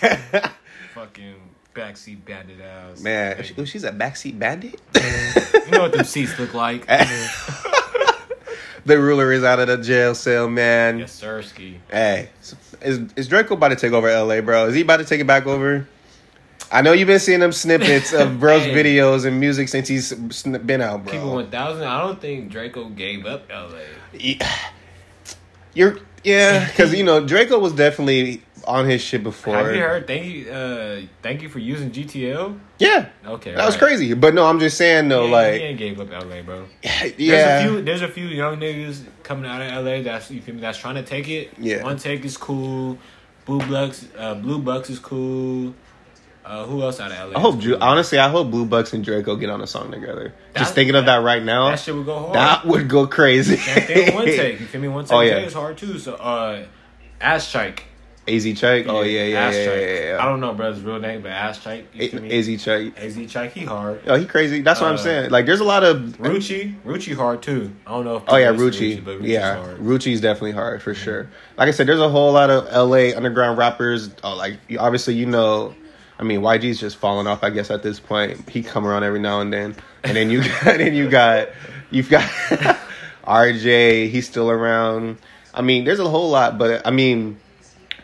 [0.92, 1.36] Fucking
[1.78, 3.00] backseat bandit ass.
[3.00, 4.80] man, Hey, she- she's a backseat bandit.
[4.94, 6.86] you know what them seats look like?
[8.86, 10.98] the ruler is out of the jail cell, man.
[11.00, 11.78] yes, sir, ski.
[11.90, 12.30] Hey,
[12.82, 14.66] is is Drakeo about to take over LA, bro?
[14.66, 15.86] Is he about to take it back over?
[16.70, 18.74] I know you've been seeing them snippets of bro's Hey.
[18.74, 21.12] videos and music since he's been out, bro.
[21.12, 21.84] People one thousand.
[21.84, 23.78] I don't think Drakeo gave up LA.
[24.12, 24.48] Yeah.
[25.74, 29.56] You're yeah, because you know Drakeo was definitely on his shit before.
[29.56, 30.06] Have you heard?
[30.06, 30.50] Thank you.
[30.50, 32.58] Uh, thank you for using GTL.
[32.78, 33.82] Yeah, Okay, that was right.
[33.88, 34.14] crazy.
[34.14, 36.66] But no, I'm just saying though, He, like he ain't gave up LA, bro.
[36.82, 37.82] yeah, There's a few.
[37.82, 40.94] There's a few young niggas coming out of LA that's you feel me, that's trying
[40.96, 41.50] to take it.
[41.58, 41.82] Yeah.
[41.82, 42.98] One take is cool.
[43.46, 44.06] Blue Bucks.
[44.16, 45.74] Uh, Blue Bucks is cool.
[46.44, 47.38] Uh, who else out of LA?
[47.38, 47.76] I hope cool?
[47.82, 50.32] honestly, I hope Blue Bucks and Drakeo get on a song together.
[50.54, 52.34] That- just thinking of that right now, that shit would go hard.
[52.34, 53.56] that would go crazy.
[53.56, 54.60] Same thing one take.
[54.60, 54.88] You feel me?
[54.88, 55.38] One take Oh, yeah.
[55.38, 55.98] is hard too.
[55.98, 56.64] So, uh,
[57.20, 57.80] Ass Chike.
[58.28, 58.86] Az Chike.
[58.88, 60.18] Oh yeah, yeah, yeah, yeah, yeah, yeah.
[60.22, 61.84] I don't know brother's real name, but Ass Chike.
[61.94, 62.38] You feel me?
[62.38, 62.92] Az Chike.
[62.98, 64.00] Az Chike, he hard.
[64.06, 64.60] Oh, he crazy.
[64.62, 65.30] That's what I'm Uh, saying.
[65.30, 65.98] Like, there's a lot of.
[66.18, 66.74] Ruchi.
[66.84, 67.72] Ruchi hard too.
[67.86, 68.58] I don't know if Oh yeah, Ruchi.
[68.58, 69.04] listen to Rucci.
[69.04, 69.78] but Rucci's yeah, hard.
[69.78, 71.28] Rucci's definitely hard for sure.
[71.56, 74.10] Like I said, there's a whole lot of LA underground rappers.
[74.22, 75.74] Oh, like obviously you know.
[76.20, 77.44] I mean, YG's just falling off.
[77.44, 79.76] I guess at this point, he come around every now and then.
[80.02, 81.50] And then you got, then you got,
[81.92, 82.22] you've got
[83.24, 84.10] RJ.
[84.10, 85.18] He's still around.
[85.54, 87.38] I mean, there's a whole lot, but I mean,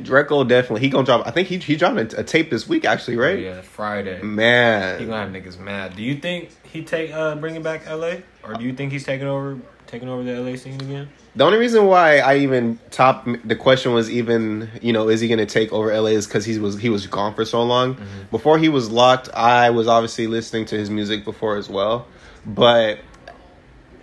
[0.02, 1.26] Drakeo definitely he gonna drop.
[1.26, 3.38] I think he he dropped a, a tape this week actually, right?
[3.38, 4.20] Yeah, Friday.
[4.22, 5.96] Man, He gonna have niggas mad.
[5.96, 9.26] Do you think he take uh bringing back LA, or do you think he's taking
[9.26, 11.09] over taking over the LA scene again?
[11.37, 15.28] The only reason why I even top the question was even you know is he
[15.28, 17.96] to take over LA is because he was he was gone for so long.
[18.30, 22.07] Before he was locked, I was obviously listening to his music before as well,
[22.46, 22.98] but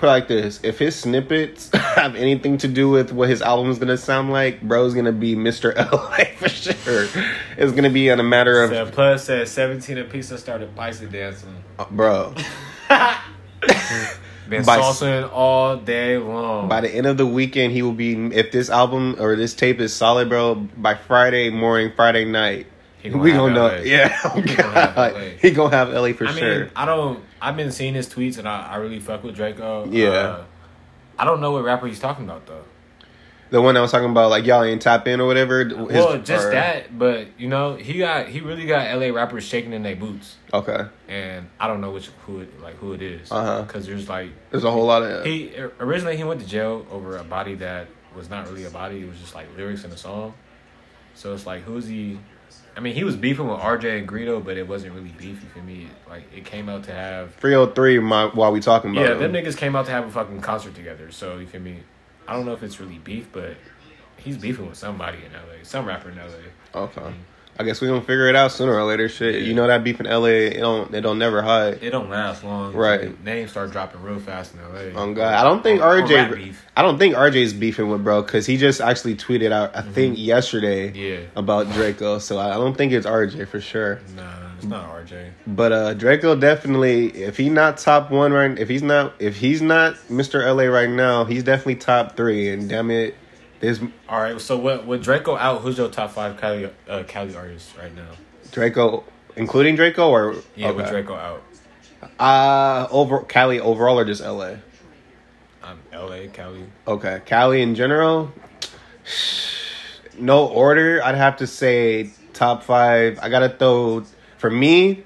[0.01, 3.79] put like this: if his snippets have anything to do with what his album is
[3.79, 5.73] gonna sound like, bro's gonna be Mr.
[5.75, 7.07] LA for sure.
[7.57, 10.75] It's gonna be on a matter of, Said plus said seventeen a piece and started
[10.75, 11.63] bison dancing.
[11.79, 12.33] uh, bro.
[14.49, 14.79] Been By-
[15.31, 16.67] all day long.
[16.67, 18.35] By the end of the weekend, he will be.
[18.35, 22.67] If this album or this tape is solid, bro, by Friday morning, Friday night,
[23.01, 23.67] He gonna we gonna know.
[23.67, 23.81] LA.
[23.83, 25.19] Yeah, oh He gonna have God, LA.
[25.41, 26.59] he gonna have LA for I sure.
[26.61, 27.23] mean, I don't.
[27.41, 29.87] I've been seeing his tweets and I, I really fuck with Drakeo.
[29.91, 30.07] Yeah.
[30.09, 30.43] Uh,
[31.17, 32.63] I don't know what rapper he's talking about though.
[33.49, 35.65] the one I was talking about, like y'all ain't tap in or whatever.
[35.65, 39.43] his- well, just or- that, but you know, he got he really got LA rappers
[39.43, 43.01] shaking in their boots, Okay, and I don't know which who it, like who it
[43.01, 43.31] is.
[43.31, 43.63] Uh-huh.
[43.63, 45.25] Because there's like there's a whole lot of.
[45.25, 49.01] he originally he went to jail over a body that was not really a body.
[49.01, 50.33] It was just like lyrics in a song.
[51.15, 52.19] So it's like who's he?
[52.75, 55.59] I mean, he was beefing with RJ and Greedo, but it wasn't really beefy for
[55.59, 55.87] me.
[56.09, 59.31] Like it came out to have 303 my, while we talking about Yeah, him.
[59.31, 61.11] them niggas came out to have a fucking concert together.
[61.11, 61.79] So you feel me?
[62.27, 63.55] I don't know if it's really beef, but
[64.17, 66.79] he's beefing with somebody in LA, some rapper in LA.
[66.83, 67.01] Okay.
[67.01, 67.13] I
[67.63, 69.07] guess we gonna figure it out sooner or later.
[69.09, 69.41] Shit, Yeah.
[69.41, 71.79] you know that beef in LA, it don't it don't never hide.
[71.81, 72.73] It don't last long.
[72.73, 73.21] Right.
[73.23, 74.99] Names start dropping real fast in LA.
[75.01, 76.53] Oh God, I don't think RJ.
[76.75, 79.75] I don't think RJ's beefing with bro because he just actually tweeted out.
[79.75, 80.97] I think yesterday Mm-hmm.
[80.99, 81.17] Yeah.
[81.35, 82.19] about Drakeo.
[82.21, 83.99] So I I don't think it's RJ for sure.
[84.15, 84.23] Nah,
[84.57, 85.29] it's not RJ.
[85.47, 89.61] But uh Drakeo definitely, if he not top one right, if he's not, if he's
[89.61, 90.43] not Mr.
[90.45, 92.49] LA right now, he's definitely top three.
[92.49, 93.15] And damn it,
[93.61, 94.41] this All right.
[94.41, 94.85] So what?
[94.85, 98.09] With Drakeo out, who's your top five Cali uh, Cali artists right now?
[98.49, 99.03] Drakeo,
[99.35, 100.87] including Drakeo, or Yeah, with.
[100.87, 101.43] Drakeo out.
[102.19, 104.55] Uh, over Cali overall or just LA?
[105.63, 106.65] I'm LA, Cali.
[106.87, 108.33] Okay, Cali in general.
[110.19, 111.01] No order.
[111.03, 113.17] I'd have to say top five.
[113.23, 114.03] I gotta throw
[114.37, 115.03] for me.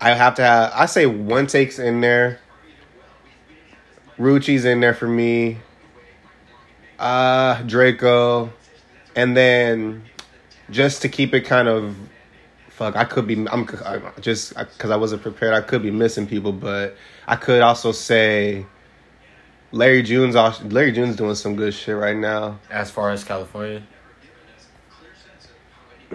[0.00, 0.72] I have to have.
[0.74, 2.40] I say one takes in there.
[4.18, 5.58] Rucci's in there for me.
[7.04, 8.50] Uh Drakeo,
[9.14, 10.04] and then
[10.70, 11.94] just to keep it kind of
[12.70, 12.96] fuck.
[12.96, 13.46] I could be.
[13.46, 15.52] I'm I just because I wasn't prepared.
[15.52, 18.64] I could be missing people, but I could also say.
[19.70, 20.36] Larry June's
[20.72, 22.60] Larry June's doing some good shit right now.
[22.70, 23.82] As far as California,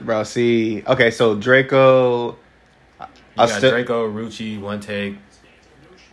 [0.00, 2.36] Bro, see, okay, so Drakeo,
[3.00, 3.06] you
[3.36, 5.16] I got still, Drakeo, Rucci, One Take.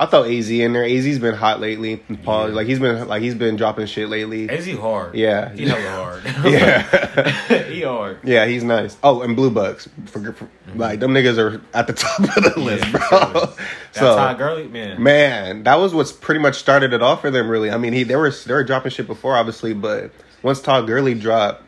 [0.01, 0.85] I thought AZ in there.
[0.85, 1.97] AZ's been hot lately.
[2.23, 2.55] Paul, Yeah.
[2.55, 4.47] like he's been like he's been dropping shit lately.
[4.47, 5.13] He hard?
[5.13, 5.53] Yeah.
[5.53, 6.23] he hella hard.
[6.49, 8.19] Yeah, he hard.
[8.23, 8.95] yeah, he's nice.
[9.03, 10.79] Oh, and Blue Bucks, for, for- mm-hmm.
[10.79, 13.09] like them niggas are at the top of the list, Yeah, bro.
[13.09, 13.31] sure.
[13.31, 13.55] That
[13.93, 15.03] so Todd Gurley, man.
[15.03, 17.49] man, that was what's pretty much started it off for them.
[17.49, 20.11] Really, I mean, he they were they were dropping shit before, obviously, but
[20.43, 21.63] once Todd Gurley dropped,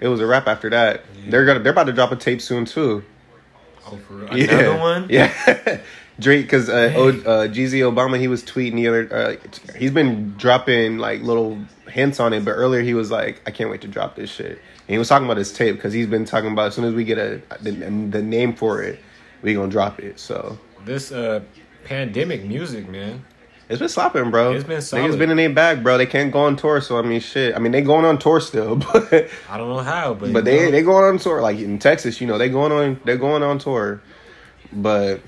[0.00, 1.02] it was a wrap after that.
[1.26, 3.02] They're gonna they're about to drop a tape soon too.
[3.86, 4.28] Oh, for real.
[4.28, 4.80] Another yeah.
[4.80, 5.06] one?
[5.10, 5.80] Yeah.
[6.20, 9.08] Drake, because uh, o, uh, GZ Obama, he was tweeting the other.
[9.12, 13.50] Uh, he's been dropping like little hints on it, but earlier he was like, "I
[13.50, 16.06] can't wait to drop this shit." And he was talking about his tape because he's
[16.06, 19.00] been talking about as soon as we get a the, the name for it,
[19.42, 20.20] we gonna drop it.
[20.20, 21.40] So This uh
[21.84, 23.24] pandemic music, man.
[23.68, 24.52] it's been slapping, bro.
[24.52, 25.18] It's been Niggas solid.
[25.18, 25.98] been in their bag, bro.
[25.98, 27.56] They can't go on tour, so I mean, shit.
[27.56, 30.66] I mean, they going on tour still, but I don't know how, but but they
[30.66, 33.42] know, they going on tour like in Texas, you know, they going on they going
[33.42, 34.00] on tour.
[34.72, 35.20] But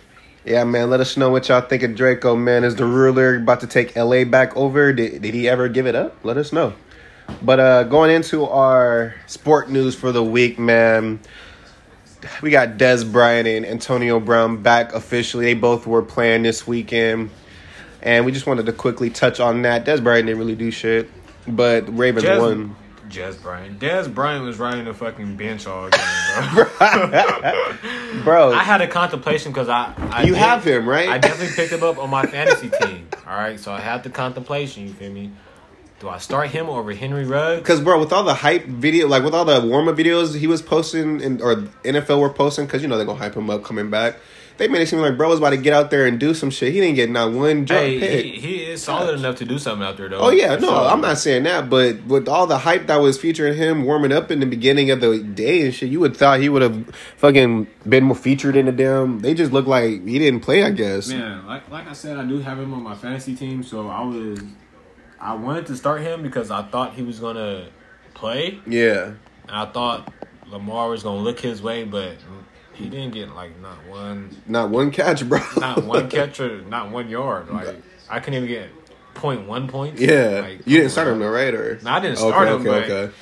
[0.47, 2.39] yeah, man, let us know what y'all think of Drakeo.
[2.39, 4.93] Man, is the ruler about to take LA back over?
[4.93, 6.17] Did did he ever give it up?
[6.23, 6.73] Let us know.
[7.43, 11.19] But uh going into our sport news for the week, man.
[12.43, 15.45] We got Dez Bryant and Antonio Brown back officially.
[15.45, 17.31] They both were playing this weekend.
[18.03, 19.85] And we just wanted to quickly touch on that.
[19.85, 21.11] Dez Bryant didn't really do shit.
[21.47, 22.77] But Ravens won.
[23.17, 23.81] Jazz Bryant.
[23.81, 26.01] Jazz Bryant was riding the fucking bench all game,
[26.53, 28.23] bro.
[28.25, 31.09] Bro, I had a contemplation because I, I you did- have him, right?
[31.09, 33.09] I definitely picked him up on my fantasy team.
[33.27, 34.87] All right, so I had the contemplation.
[34.87, 35.31] You feel me?
[35.99, 37.61] Do I start him over Henry Ruggs?
[37.61, 40.47] Because bro, with all the hype video, like with all the warm up videos he
[40.47, 43.65] was posting, and or NFL were posting, because you know they're gonna hype him up
[43.65, 44.17] coming back.
[44.59, 46.49] They made it seem like bro was about to get out there and do some
[46.51, 46.73] shit.
[46.73, 48.25] He didn't get not one jump Hey, hit.
[48.25, 50.19] he, he is solid enough to do something out there, though.
[50.19, 53.19] oh yeah, no, So- I'm not saying that, but with all the hype that was
[53.21, 56.41] featuring him warming up in the beginning of the day and shit, you would thought
[56.41, 56.87] he would have
[57.19, 59.19] fucking been more featured in the damn.
[59.21, 60.63] They just look like he didn't play.
[60.65, 61.09] I guess.
[61.09, 64.01] Man, like like I said, I do have him on my fantasy team, so I
[64.03, 64.41] was
[65.21, 67.67] I wanted to start him because I thought he was gonna
[68.15, 69.05] play, Yeah.
[69.49, 70.13] and I thought
[70.47, 72.13] Lamar was gonna look his way, but
[72.77, 75.41] he didn't get like not one, Not one catch, bro.
[75.57, 77.49] not one catch or not one yard.
[77.51, 77.77] Like
[78.09, 78.69] I couldn't even get
[79.15, 80.01] point one points.
[80.01, 80.41] yeah.
[80.45, 81.53] Like, you didn't start him though, right?
[81.55, 83.15] Or No, I didn't Okay, start him, okay, okay.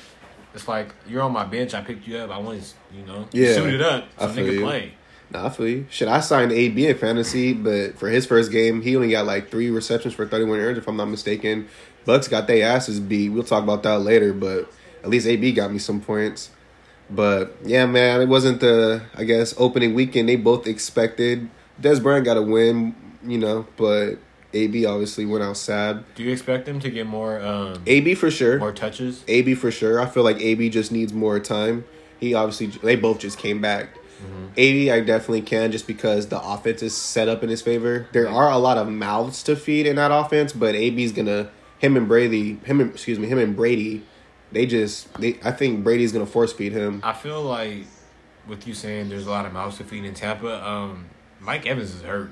[0.53, 1.73] it's like you're on my bench.
[1.73, 2.29] I picked you up.
[2.31, 3.53] I want to, you know, Yeah.
[3.55, 4.61] suit it up so I feel you.
[4.61, 4.93] play.
[5.31, 5.85] Nah, I feel you.
[5.89, 9.49] Shit, I signed AB in fantasy, but for his first game, he only got like
[9.49, 11.67] three receptions for 31 yards, if I'm not mistaken.
[12.05, 13.29] Bucks got their asses beat.
[13.29, 14.71] We'll talk about that later, but
[15.03, 16.51] at least AB got me some points.
[17.09, 21.49] But yeah, man, it wasn't the I guess opening weekend they both expected.
[21.81, 24.15] Dez Bryant got a win, you know, but
[24.53, 26.03] AB obviously went out sad.
[26.15, 28.57] Do you expect them to get more um, AB for sure.
[28.57, 29.23] more touches?
[29.27, 29.99] AB for sure.
[29.99, 31.85] I feel like AB just needs more time.
[32.19, 33.89] He obviously they both just came back.
[34.57, 38.07] AB I definitely can just because the offense is set up in his favor.
[38.13, 41.97] There are a lot of mouths to feed in that offense, but AB's gonna him
[41.97, 44.03] and Brady him and, excuse me him and Brady.
[44.55, 47.01] They just they I think Brady's gonna force feed him.
[47.03, 47.83] I feel like
[48.47, 50.65] with you saying there's a lot of mouths to feed in Tampa.
[50.65, 51.07] Um,
[51.41, 52.31] Mike Evans is hurt,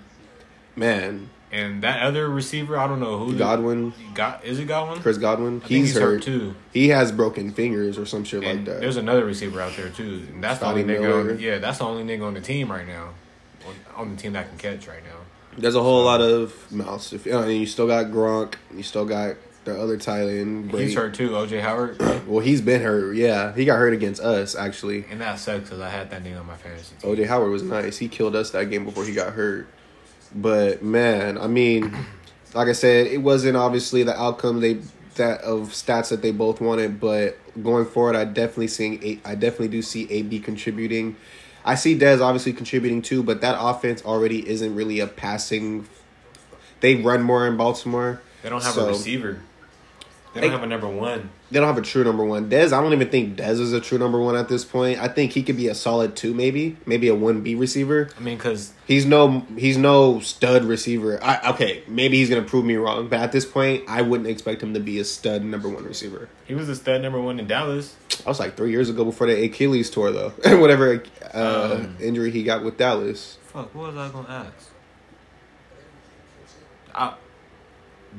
[0.78, 3.38] Man, and that other receiver, I don't know who.
[3.38, 5.02] Godwin, Got is it Godwin?
[5.02, 6.24] Chris Godwin, think he's, hurt.
[6.24, 6.56] too.
[6.72, 8.80] He has broken fingers or some shit like that.
[8.80, 10.26] there's another receiver out there too.
[10.32, 11.26] And that's Scotty the only Miller.
[11.26, 11.34] nigga.
[11.34, 13.10] On, yeah, that's the only nigga on the team right now.
[13.68, 15.20] On, on the team that can catch right now.
[15.58, 17.12] There's a whole lot of mouths.
[17.12, 20.70] If, and you still got Gronk, you still got the other tight end.
[20.72, 20.88] Brady.
[20.88, 21.30] He's hurt too.
[21.32, 23.16] OJ Howard, Well, he's been hurt.
[23.16, 25.06] Yeah, he got hurt against us actually.
[25.10, 27.16] and that sucks because I had that nigga on my fantasy team.
[27.16, 27.98] OJ Howard was nice.
[27.98, 29.68] He killed us that game before he got hurt.
[30.36, 31.96] But man, I mean,
[32.54, 34.80] like I said, it wasn't obviously the outcome they
[35.16, 37.00] that of stats that they both wanted.
[37.00, 41.16] But going forward, I definitely seeing A- I definitely do see AB contributing.
[41.66, 45.88] I see Dez obviously contributing too, but that offense already isn't really a passing.
[46.82, 48.22] They run more in Baltimore.
[48.42, 49.40] They don't have So- a receiver.
[50.34, 51.30] They They- don't have a number one.
[51.52, 52.50] They don't have a true number one.
[52.50, 55.00] Dez, I don't even think Dez is a true number one at this point.
[55.00, 58.10] I think he could be a solid two, maybe, maybe a one B receiver.
[58.18, 61.20] I mean, because He's no he's no stud receiver.
[61.24, 64.64] I, okay, maybe he's gonna prove me wrong, but at this point, I wouldn't expect
[64.64, 66.28] him to be a stud number one receiver.
[66.46, 67.96] he was a stud number one in Dallas.
[68.26, 70.30] I was like three years ago before the Achilles tour, though.
[70.58, 71.96] Whatever uh, Um.
[72.02, 73.38] injury he got with Dallas.
[73.54, 74.70] Fuck, what was I gonna ask?
[76.96, 77.14] I,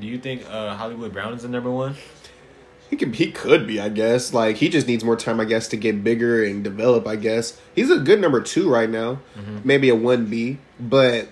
[0.00, 1.96] do you think uh, Hollywood Brown is the number one?
[2.90, 4.32] He could he could be, I guess.
[4.32, 7.06] Like he just needs more time, I guess, to get bigger and develop.
[7.06, 9.20] I guess he's a good number two right now,
[9.64, 11.28] maybe a one B, but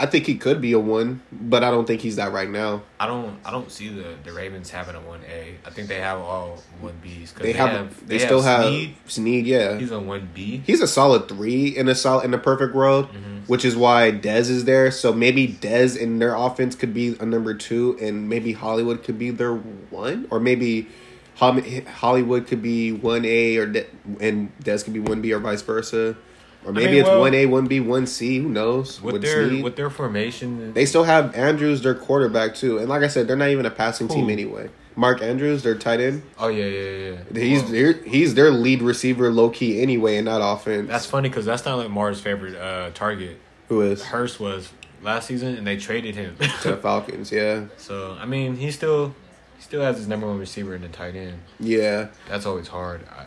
[0.00, 1.20] I think he could be a one.
[1.30, 2.82] But I don't think he's that right now.
[2.98, 3.38] I don't.
[3.44, 5.56] I don't see the, the Ravens having a one A.
[5.66, 7.34] I think they have all one Bs.
[7.34, 8.96] They, have, they, still have Snead.
[9.06, 9.76] Snead, yeah.
[9.76, 10.62] He's a one B.
[10.66, 13.40] He's a solid three in a solid in the perfect world, mm-hmm.
[13.46, 14.90] which is why Dez is there.
[14.90, 19.18] So maybe Dez in their offense could be a number two, and maybe Hollywood could
[19.18, 20.88] be their one, or maybe
[21.36, 23.86] Hollywood could be one A, or De-
[24.18, 26.16] and Dez could be one B, or vice versa,
[26.64, 28.38] or maybe mean, it's one A, one B, one C.
[28.38, 29.00] Who knows?
[29.00, 29.64] With With their Snead.
[29.64, 33.36] with their formation, they still have Andrews, their quarterback too, and like I said, they're
[33.36, 34.68] not even a passing team anyway.
[34.96, 36.22] Mark Andrews, their tight end.
[36.38, 37.16] oh yeah, yeah, yeah.
[37.32, 37.40] yeah.
[37.42, 40.88] He's their, he's their lead receiver, low key anyway and not offense.
[40.88, 43.38] that's funny because that's not like Mars' favorite uh, target.
[43.68, 44.70] who is Hurst was
[45.02, 46.36] last season, and they traded him.
[46.62, 47.32] to the Falcons.
[47.32, 49.14] Yeah, so I mean, he still
[49.56, 51.38] he still has his number one receiver in the tight end.
[51.58, 52.08] yeah.
[52.28, 53.00] That's always hard.
[53.10, 53.26] I,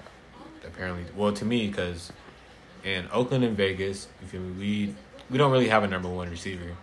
[0.68, 2.12] apparently, well to me because
[2.84, 4.96] in Oakland and Vegas, you feel me, we
[5.30, 6.76] we don't really have a number one receiver,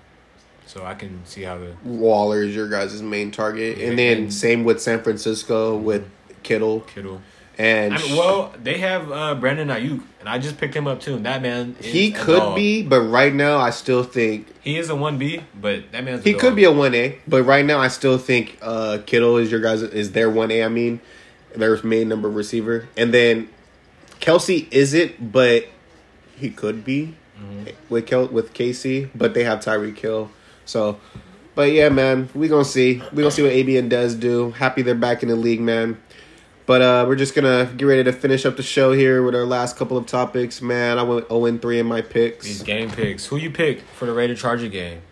[0.66, 4.16] so I can see how the Waller is your guys' main target, Yeah, and then
[4.18, 6.04] and- same with San Francisco with
[6.42, 7.20] Kittle Kittle.
[7.58, 11.00] and I mean, well, they have uh, Brandon Aiyuk, and I just picked him up
[11.00, 11.16] too.
[11.16, 14.88] And that man, is he could be, but right now I still think He is
[14.88, 17.18] a one B, but that man, he could be a one A.
[17.28, 20.64] But right now I still think uh, Kittle is your guys is their one A.
[20.64, 21.00] I mean,
[21.54, 23.50] their main number receiver, and then
[24.20, 25.66] Kelce isn't, but
[26.40, 27.14] he could be
[27.88, 29.10] with Kel- with Casey.
[29.14, 30.30] But they have Tyreek Hill,
[30.64, 30.98] so.
[31.54, 33.02] But yeah, man, we gonna see.
[33.12, 34.52] We gonna see what AB and Dez do.
[34.52, 36.00] Happy they're back in the league, man.
[36.64, 39.44] But uh, we're just gonna get ready to finish up the show here with our
[39.44, 40.98] last couple of topics, man.
[40.98, 42.46] I went zero and three in my picks.
[42.46, 43.26] These game picks.
[43.26, 45.02] Who you pick for the Raider Charger game?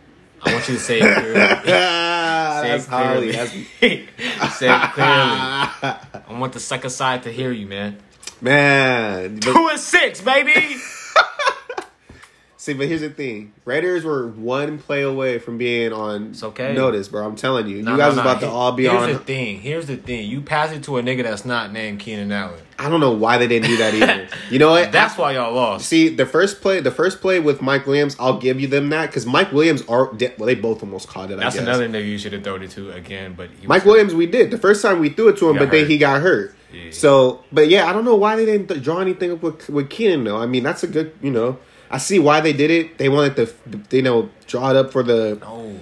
[0.40, 1.34] I want you to say it clearly.
[1.34, 3.32] Say that's it clearly.
[3.32, 5.10] That's say it clearly.
[6.22, 7.98] I want the second side to hear you, man.
[8.40, 9.34] man.
[9.34, 10.76] But, Two and six, baby.
[12.56, 16.74] see, but here's the thing: Raiders were one play away from being on It's okay.
[16.74, 17.24] notice, bro.
[17.26, 18.22] I'm telling you, No, you guys no.
[18.22, 19.12] about to all be Here's on.
[19.12, 19.60] the thing.
[19.60, 20.28] Here's the thing.
[20.28, 22.60] You pass it to a nigga that's not named Keenan Allen.
[22.80, 24.28] I don't know why they didn't do that either.
[24.50, 24.92] you know what?
[24.92, 25.86] That's why y'all lost.
[25.88, 29.06] See the first play, the first play with Mike Williams, I'll give you them that
[29.06, 31.34] because Mike Williams are well, they both almost caught it.
[31.34, 31.62] I That's guess.
[31.64, 34.58] another nigga you should have thrown it to again, but Mike Williams, we did the
[34.58, 36.54] first time we threw it to him, but then he got hurt.
[36.72, 36.90] Yeah.
[36.90, 40.24] So, but yeah, I don't know why they didn't draw anything up with with Keenan
[40.24, 40.36] though.
[40.38, 41.58] I mean, that's a good, you know,
[41.90, 42.98] I see why they did it.
[42.98, 45.38] They wanted to, you know, draw it up for the.
[45.40, 45.78] No.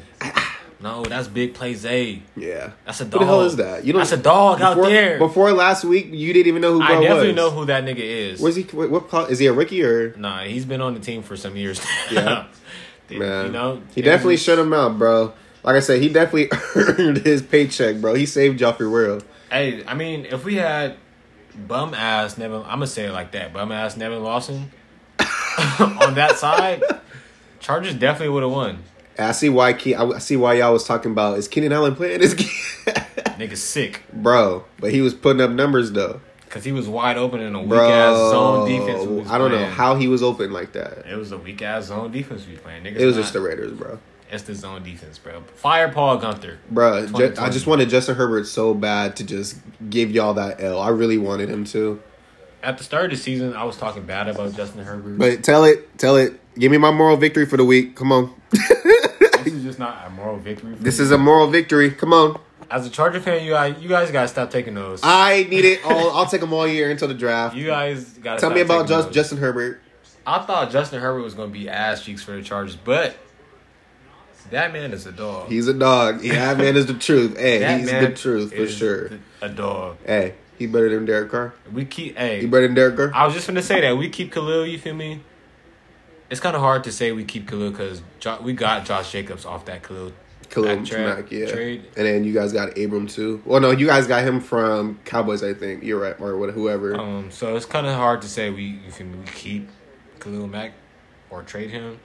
[0.79, 2.23] No, that's Big Play Zay.
[2.37, 2.73] Yeah.
[2.85, 3.21] That's a Who dog.
[3.21, 3.85] the hell is that?
[3.87, 5.19] You know, That's a dog out before, there.
[5.19, 7.37] Before last week, you didn't even know who I definitely was.
[7.37, 8.41] know who that nigga is.
[8.41, 8.63] Was he?
[8.65, 10.15] What, what call- is he a rookie or?
[10.17, 11.81] Nah, he's been on the team for some years.
[12.11, 12.47] Yeah.
[13.09, 15.33] Man, you know, he definitely shut him out, bro.
[15.63, 18.15] Like I said, he definitely earned his paycheck, bro.
[18.15, 19.25] He saved Joffrey World.
[19.51, 20.97] Hey, I mean, if we had
[21.69, 24.71] bum ass Nevin, I'm gonna say it like that, bum ass Nevin Lawson
[25.79, 26.83] on that side,
[27.61, 28.79] Chargers definitely would have won.
[29.19, 29.73] I see why.
[29.73, 32.49] Ke- I see why y'all was talking about is Keenan Allen playing this game,
[33.39, 34.65] Nigga sick bro.
[34.79, 37.69] But he was putting up numbers though, because he was wide open in a weak
[37.71, 37.91] bro.
[37.91, 39.31] ass zone defense.
[39.31, 41.07] I don't know how he was open like that.
[41.11, 42.83] It was a weak ass zone defense we playing.
[42.85, 43.99] Niggas It was not- just the Raiders, bro.
[44.31, 45.43] It's the zone defense, bro.
[45.55, 46.57] Fire Paul Guenther.
[46.71, 47.09] Bro,
[47.39, 49.57] I just wanted Justin Herbert so bad to just
[49.89, 50.81] give y'all that L.
[50.81, 52.03] I really wanted him to.
[52.63, 55.19] At the start of the season, I was talking bad about Justin Herbert.
[55.19, 56.41] But tell it, tell it.
[56.59, 57.95] Give me my moral victory for the week.
[57.95, 58.35] Come on.
[58.51, 60.75] this is just not a moral victory.
[60.75, 61.05] For This me.
[61.05, 61.91] is a moral victory.
[61.93, 62.41] Come on.
[62.71, 65.01] as a Charger fan, you guys, you guys gotta stop taking those.
[65.05, 66.11] I need it all.
[66.17, 67.55] I'll take them all year until the draft.
[67.55, 69.13] you guys gotta Tell stop me about just.
[69.13, 69.81] Justin Herbert.
[70.27, 73.17] I thought Justin Herbert was gonna be ass cheeks for the Chargers, but
[74.51, 75.49] that man is a dog.
[75.49, 76.23] He's a dog.
[76.23, 77.37] Yeah, that man is the truth.
[77.39, 79.11] Hey, that he's the truth for sure.
[79.43, 79.99] A dog.
[80.05, 81.55] Hey, he better than Derek Carr.
[81.73, 82.17] We keep.
[82.17, 83.13] Hey, He better than Derek Carr.
[83.15, 84.67] I was just gonna say that we keep Khalil.
[84.67, 85.21] You feel me?
[86.29, 89.45] It's kind of hard to say we keep Khalil because jo- we got Josh Jacobs
[89.45, 90.13] off that Khalil.
[90.51, 91.47] Khalil Mack yeah.
[91.51, 91.85] trade.
[91.97, 93.43] And then you guys got Abram too.
[93.45, 95.83] Well, no, you guys got him from Cowboys, I think.
[95.83, 96.99] You're right, or what- whoever.
[96.99, 99.69] Um, so it's kind of hard to say we you feel me, we keep
[100.21, 100.73] Khalil Mack
[101.31, 101.99] or trade him.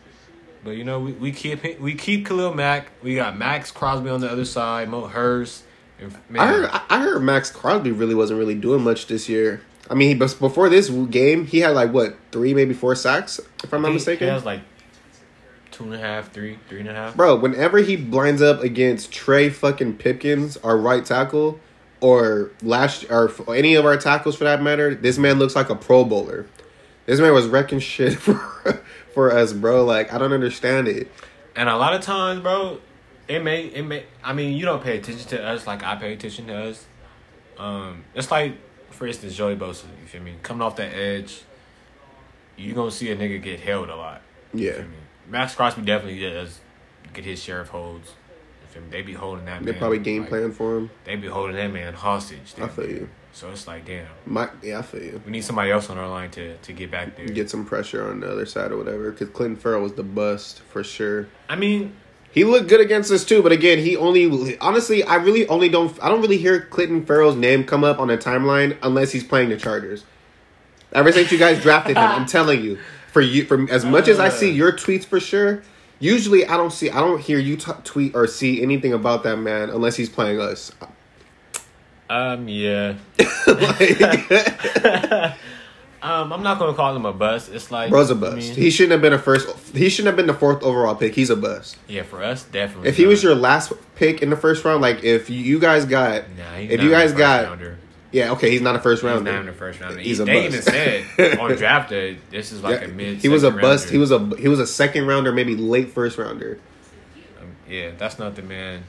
[0.64, 2.88] But you know we, we keep we keep Khalil Mack.
[3.01, 5.64] We got Maxx Crosby on the other side, Mo Hurst.
[6.30, 9.62] Man, I heard, I- I heard Maxx Crosby really wasn't really doing much this year.
[9.89, 13.39] I mean, he, bes- before this game, he had like what three, maybe four sacks,
[13.64, 14.28] if I'm not he- mistaken.
[14.28, 14.62] He has like
[15.72, 17.16] two and a half, three, three and a half.
[17.16, 21.59] Bro, whenever he blinds up against Trey fucking Pipkins, our right tackle,
[22.01, 25.76] or last or any of our tackles for that matter, this man looks like a
[25.76, 26.45] Pro Bowler.
[27.06, 28.36] This man was wrecking shit for
[29.14, 29.86] for us, bro.
[29.86, 31.12] Like I don't understand it.
[31.56, 32.80] And a lot of times, bro,
[33.28, 34.06] it may it may.
[34.24, 36.86] I mean, you don't pay attention to us like I pay attention to us.
[37.58, 38.56] Um, it's like,
[38.89, 39.86] for instance, Joey Bosa.
[40.02, 40.36] You feel me?
[40.41, 41.43] Coming off that edge,
[42.58, 44.22] you gonna see a nigga get held a lot.
[44.54, 44.97] You Yeah, me?
[45.30, 46.60] Maxx Crosby definitely does
[47.14, 48.10] get his share of holds.
[48.10, 48.89] You feel me?
[48.89, 49.66] They be holding that man.
[49.66, 49.80] they man.
[49.80, 50.89] probably game like, plan for him.
[51.04, 52.54] They be holding that man hostage.
[52.60, 53.10] I feel you.
[53.34, 55.21] So it's like, damn, My yeah, I feel you.
[55.25, 57.25] we need somebody else on our line to to get back there.
[57.27, 59.11] Get some pressure on the other side or whatever.
[59.11, 61.27] Because Clelin Ferrell was the bust for sure.
[61.49, 61.93] I mean,
[62.34, 65.97] He looked good against us too, but again, he only honestly, I really only don't
[66.03, 69.49] I don't really hear Clelin Ferrell's name come up on the timeline unless he's playing
[69.49, 70.03] the Chargers.
[70.93, 72.77] Ever since you guys drafted him, I'm telling you,
[73.13, 74.53] for you, from as much as I see uh.
[74.53, 75.63] your tweets for sure,
[75.99, 79.38] usually I don't see, I don't hear you t- tweet or see anything about that
[79.38, 80.71] man unless he's playing us.
[82.12, 82.95] Um, yeah.
[83.47, 85.34] like,
[86.03, 87.51] Um, I'm not gonna call him a bust.
[87.53, 88.36] It's like bro's a I bust.
[88.38, 89.47] mean, he shouldn't have been a first.
[89.76, 91.14] He shouldn't have been the fourth overall pick.
[91.14, 91.78] He's a bust.
[91.88, 92.89] yeah, for us, definitely.
[92.89, 96.24] If he was your last pick in the first round, like if you guys got,
[96.36, 97.78] Nah, he's if not you guys got, rounder.
[98.12, 99.99] yeah, okay, he's not a first he's not in the first round.
[99.99, 100.68] He's He- a they bust.
[100.70, 103.18] even said on draft day, this is like Yeah, a mid.
[103.20, 103.86] he was a bust.
[103.86, 103.91] rounder.
[103.91, 106.57] He was a he was a second rounder, maybe late first rounder.
[107.39, 108.86] Um, yeah, that's not the man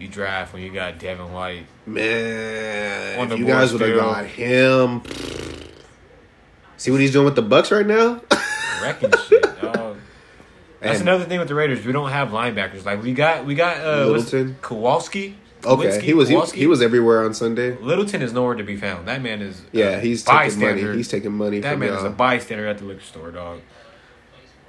[0.00, 1.66] you draft when you got Devin White.
[1.86, 5.02] Man, if you guys would have got him.
[6.76, 8.20] See what he's doing with the Bucks right now.
[8.82, 9.96] Wrecking shit, dog.
[10.80, 11.84] That's And- another thing with the Raiders.
[11.84, 12.84] We don't have linebackers.
[12.84, 14.56] Like we got, we got uh, Littleton?
[14.62, 15.36] Kowalski.
[15.64, 17.76] Okay, he was he, he was everywhere on Sunday.
[17.78, 19.08] Littleton is nowhere to be found.
[19.08, 20.82] That man is Yeah, he's taking money.
[20.96, 23.60] He's taking money that man is a bystander at the liquor store, dog.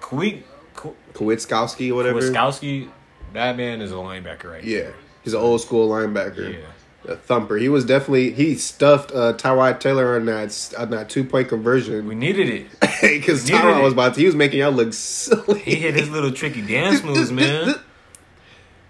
[0.02, 2.22] Kwiatkoski whatever.
[2.22, 2.90] Kwiatkoski,
[3.34, 4.64] that man is a linebacker, right?
[4.64, 4.90] Yeah,
[5.24, 6.54] he's an old school linebacker.
[6.54, 6.60] Yeah.
[7.08, 7.56] A thumper.
[7.56, 12.06] He was definitely he stuffed uh, Tyrod Taylor on that on that two point conversion.
[12.08, 12.68] We needed it.
[13.02, 14.20] because Tyrod was about to.
[14.20, 15.60] He was making y'all look silly.
[15.62, 17.76] He hit his little tricky dance moves, man.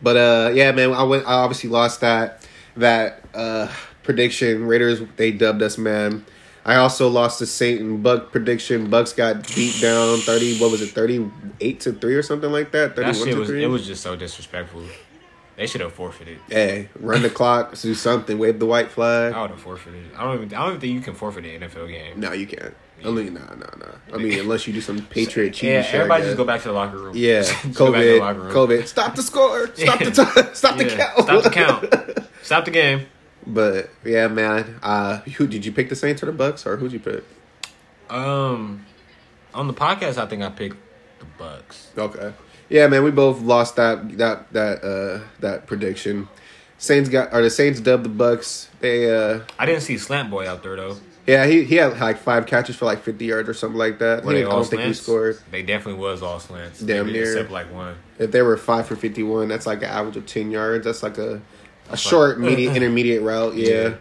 [0.02, 1.28] But uh, yeah, man, I went.
[1.28, 3.72] I obviously lost that that uh
[4.04, 4.66] prediction.
[4.66, 6.26] Raiders they dubbed us, man.
[6.66, 8.90] I also lost the Satan and Buck prediction.
[8.90, 10.58] Bucks got beat down thirty.
[10.58, 11.30] What was it, thirty
[11.62, 12.96] eight to three or something like that?
[12.96, 13.64] That Thirty one shit to was three.
[13.64, 14.84] it was just so disrespectful.
[15.60, 16.40] They should have forfeited.
[16.48, 19.34] Hey, run the clock, do something, wave the white flag.
[19.34, 20.06] I would have forfeited.
[20.16, 20.54] I don't even.
[20.54, 22.18] I don't even think you can forfeit an NFL game.
[22.18, 22.74] No, you can't.
[23.04, 24.14] I mean, nah, nah, nah.
[24.14, 25.64] I mean, unless you do some Patriot cheese.
[25.64, 27.12] Yeah, everybody just go back to the locker room.
[27.14, 28.54] Yeah, Just go back to the locker COVID, room.
[28.54, 28.88] COVID.
[28.88, 29.68] Stop the score.
[29.76, 30.56] Stop the time.
[30.56, 31.24] Stop the count.
[31.26, 32.28] Stop the count.
[32.42, 33.08] Stop the game.
[33.46, 34.80] But yeah, man.
[34.82, 35.90] Uh, who did you pick?
[35.90, 37.26] The Saints or the Bucks, or who'd you pick?
[38.10, 38.86] Um,
[39.54, 40.78] on the podcast, I think I picked
[41.20, 41.92] the Bucks.
[41.98, 42.32] Okay.
[42.70, 46.28] Yeah, man, we both lost that that that uh that prediction.
[46.78, 48.70] Saints got or the Saints dubbed the Bucks.
[48.80, 50.98] They uh I didn't see Slant Boy out there though.
[51.28, 54.24] yeah he he had like five catches for like fifty yards or something like that.
[54.24, 55.40] Were I all don't think he scored.
[55.52, 56.80] They definitely was all slants.
[56.80, 57.32] Damn Maybe near.
[57.34, 57.96] except like one.
[58.18, 60.86] If they were five for fifty one, that's like an average of ten yards.
[60.86, 61.42] That's like a
[61.90, 63.56] a short, medium, intermediate route.
[63.56, 63.68] Yeah.
[63.68, 63.94] Yeah.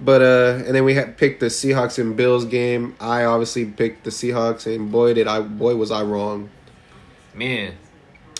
[0.00, 2.96] But uh, and then we had picked the Seahawks and Bills game.
[3.00, 6.48] I obviously picked the Seahawks, and boy did I, boy was I wrong.
[7.34, 7.74] Man,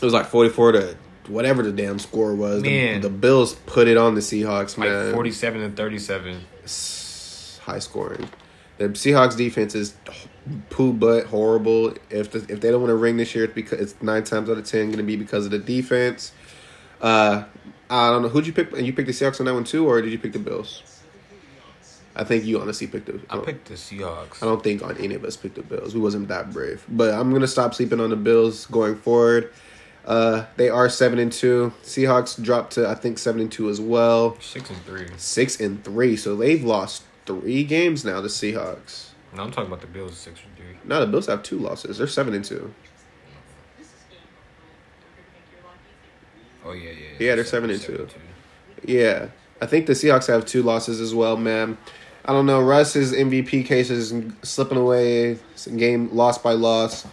[0.00, 0.96] It was like forty four to
[1.28, 2.62] whatever the damn score was.
[2.62, 3.00] The, Man.
[3.00, 5.14] the Bills put it on the Seahawks, like man.
[5.14, 6.40] forty-seven and thirty-seven.
[6.64, 8.28] S- high scoring.
[8.78, 9.94] The Seahawks defense is
[10.70, 11.94] poo butt horrible.
[12.08, 14.48] If the, if they don't want to ring this year, it's because it's nine times
[14.48, 16.32] out of ten going to be because of the defense.
[17.00, 17.44] Uh,
[17.90, 18.72] I don't know who'd you pick.
[18.72, 20.82] And you picked the Seahawks on that one too, or did you pick the Bills?
[22.16, 23.20] I think you honestly picked the.
[23.30, 24.42] I picked the Seahawks.
[24.42, 25.94] I don't think on any of us picked the Bills.
[25.94, 26.84] We wasn't that brave.
[26.88, 29.52] But I'm gonna stop sleeping on the Bills going forward.
[30.10, 31.72] Uh, they are seven and two.
[31.84, 34.36] Seahawks dropped to I think seven and two as well.
[34.40, 35.06] Six and three.
[35.16, 36.16] Six and three.
[36.16, 38.20] So they've lost three games now.
[38.20, 39.10] The Seahawks.
[39.36, 40.16] No, I'm talking about the Bills.
[40.16, 40.76] Six and three.
[40.84, 41.98] No, the Bills have two losses.
[41.98, 42.74] They're seven and two.
[46.64, 47.06] Oh yeah, yeah.
[47.20, 48.08] Yeah, they're seven and two.
[48.84, 49.28] Yeah,
[49.62, 51.78] I think the Seahawks have two losses as well, man.
[52.24, 52.60] I don't know.
[52.60, 55.38] Russ's MVP case is slipping away.
[55.76, 57.06] Game lost by loss.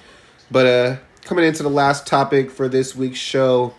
[0.50, 0.98] But uh,
[1.28, 3.74] coming into the last topic for this week's show,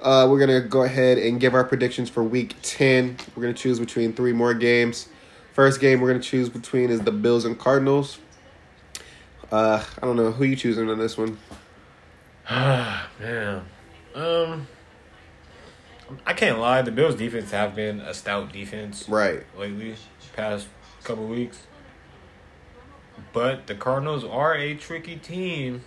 [0.00, 3.16] uh, we're gonna go ahead and give our predictions for Week Ten.
[3.34, 5.08] We're gonna choose between three more games.
[5.54, 8.18] First game we're gonna choose between is the Bills and Cardinals.
[9.50, 11.36] Uh, I don't know who you choosing on this one.
[12.50, 13.64] Man,
[14.14, 14.68] um,
[16.24, 16.82] I can't lie.
[16.82, 19.42] The Bills' defense have been a stout defense Right.
[19.58, 19.96] lately,
[20.36, 20.68] past
[21.02, 21.66] couple weeks.
[23.32, 25.82] But the Cardinals are a tricky team.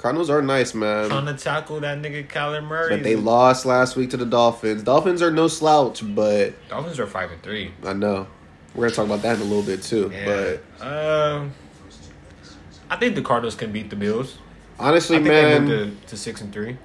[0.00, 1.10] Cardinals are nice, man.
[1.10, 2.96] Trying to tackle that nigga Kyler Murray.
[2.96, 4.82] But they lost last week to the Dolphins.
[4.82, 7.72] Dolphins are no slouch, but Dolphins are five and three.
[7.84, 8.26] I know.
[8.74, 10.10] We're gonna talk about that in a little bit too.
[10.10, 10.56] Yeah.
[10.80, 11.52] um,
[12.88, 14.38] I think the Cardinals can beat the Bills.
[14.78, 16.78] Honestly, I think man, they moved to, to six and three.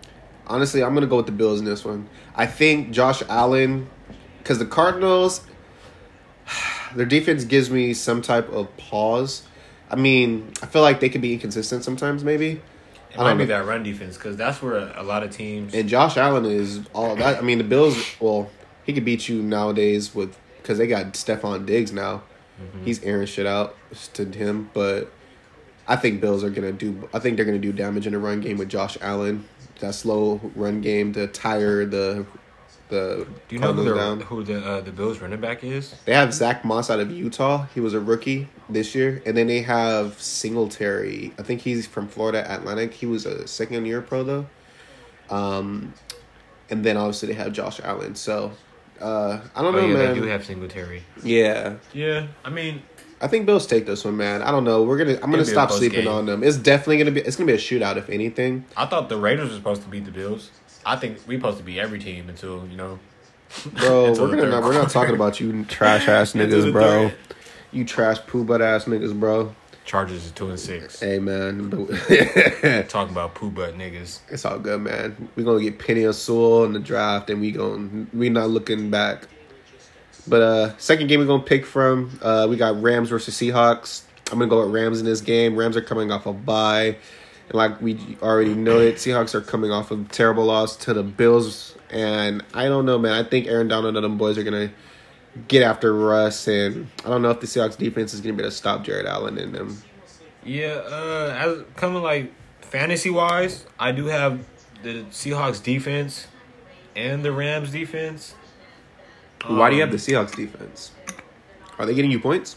[0.46, 2.10] honestly, I'm gonna go with the Bills in this one.
[2.36, 3.88] I think Josh Allen,
[4.40, 5.40] because the Cardinals,
[6.94, 9.44] their defense gives me some type of pause.
[9.90, 12.60] I mean, I feel like they can be inconsistent sometimes, maybe.
[13.16, 13.58] It I might be know.
[13.58, 15.74] that run defense because that's where a, a lot of teams.
[15.74, 17.38] And Josh Allen is all that.
[17.38, 17.98] I mean, the Bills.
[18.20, 18.50] Well,
[18.84, 22.24] he could beat you nowadays with because they got Stefon Diggs now.
[22.62, 22.86] Mm-hmm.
[22.86, 23.76] He's airing shit out
[24.14, 25.12] to him, but
[25.88, 27.08] I think Bills are gonna do.
[27.14, 29.46] I think they're gonna do damage in the run game with Josh Allen.
[29.80, 32.26] That slow run game to tire the
[32.90, 35.96] the Do you know who Cardinals the who the uh, the Bills running back is?
[36.06, 37.66] They have Zach Moss out of Utah.
[37.74, 41.34] He was a rookie this year, and then they have Singletary.
[41.40, 42.94] I think he's from Florida Atlantic.
[42.94, 44.46] He was a second year pro though.
[45.30, 45.94] Um,
[46.70, 48.16] and then obviously they have Josh Allen.
[48.16, 48.52] So
[49.02, 50.14] uh, I don't Oh know, yeah, man.
[50.14, 51.04] they do have Singletary.
[51.24, 52.82] yeah, Yeah, I mean,
[53.22, 54.42] I think Bills take this one, man.
[54.42, 54.84] I don't know.
[54.84, 55.14] We're gonna.
[55.16, 56.08] I'm gonna It'll stop sleeping game.
[56.08, 56.44] on them.
[56.44, 57.22] It's definitely gonna be.
[57.22, 58.66] It's gonna be a shootout if anything.
[58.78, 60.52] I thought the Raiders were supposed to beat the Bills.
[60.86, 63.00] I think we supposed to be every team until you know.
[63.74, 67.10] Bro, we're gonna not, we're not talking about you trash ass niggas, bro.
[67.10, 67.18] third.
[67.72, 69.54] You trash poo butt ass niggas, bro.
[69.86, 71.00] Chargers is two and six.
[71.00, 71.70] Hey man,
[72.90, 74.20] Talking about poo butt niggas.
[74.30, 75.30] It's all good, man.
[75.36, 79.28] We're gonna get Penei Sewell in the draft, and we going we not looking back.
[80.28, 84.04] But uh, second game we're gonna pick from, uh, we got Rams versus Seahawks.
[84.32, 85.56] I'm gonna go with Rams in this game.
[85.56, 86.98] Rams are coming off a bye,
[87.52, 91.76] like we already know it, Seahawks are coming off a terrible loss to the Bills.
[91.90, 93.14] And I don't know, man.
[93.14, 94.72] I think Aaron Donald and them boys are gonna
[95.48, 98.50] get after Russ, and I don't know if the Seahawks defense is gonna be able
[98.50, 99.78] to stop Jared Allen and them.
[100.44, 102.32] Yeah, uh, as coming like
[102.62, 104.46] fantasy wise, I do have
[104.84, 106.28] the Seahawks defense
[106.96, 108.36] and the Rams defense.
[109.48, 110.92] Why do you have Um, the Seahawks defense?
[111.78, 112.56] Are they getting you points?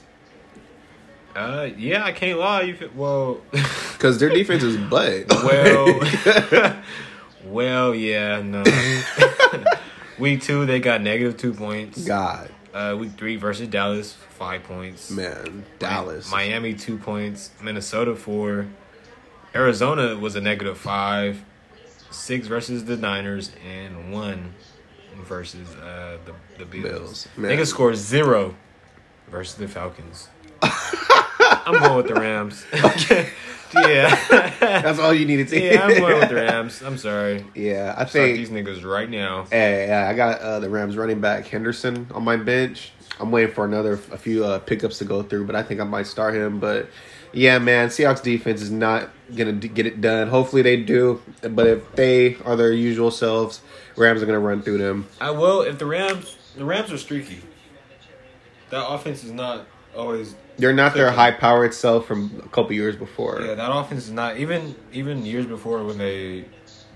[1.38, 2.62] Uh, yeah, I can't lie.
[2.62, 3.40] You well,
[3.92, 5.26] Because their defense is butt.
[5.28, 6.76] well,
[7.44, 8.64] well, yeah, no.
[10.18, 12.04] week two, they got negative two points.
[12.04, 15.10] God, Uh, week three versus Dallas, five points.
[15.10, 16.30] man, Dallas.
[16.30, 17.50] Miami two points.
[17.62, 18.66] Minnesota four.
[19.54, 21.42] Arizona was a negative five.
[22.10, 24.54] Six versus the Niners and one
[25.26, 26.82] versus uh, the the Bills.
[26.82, 27.50] Bills, man.
[27.50, 28.54] Niggas scored zero
[29.30, 30.28] versus the Falcons.
[31.66, 32.64] I'm going with the Rams.
[32.74, 33.30] okay.
[33.74, 34.14] yeah,
[34.60, 35.60] That's all you needed to.
[35.72, 36.82] yeah, I'm going with the Rams.
[36.82, 37.44] I'm sorry.
[37.54, 39.44] yeah, I Start these niggas right now.
[39.50, 42.92] Hey, yeah, I got uh, the Rams running back Henderson on my bench.
[43.20, 45.84] I'm waiting for another a few uh, pickups to go through, but I think I
[45.84, 46.60] might start him.
[46.60, 46.88] But
[47.32, 47.88] Yeah, man.
[47.88, 50.28] Seahawks defense is not gonna d- get it done.
[50.28, 53.60] Hopefully they do, but if they are their usual selves,
[53.96, 55.06] Rams are gonna run through them.
[55.20, 56.36] I will if the Rams.
[56.56, 57.40] The Rams are streaky.
[58.70, 60.34] That offense is not always.
[60.58, 63.40] They're not their high power itself from a couple years before.
[63.40, 66.46] Yeah, that offense is not even even years before when they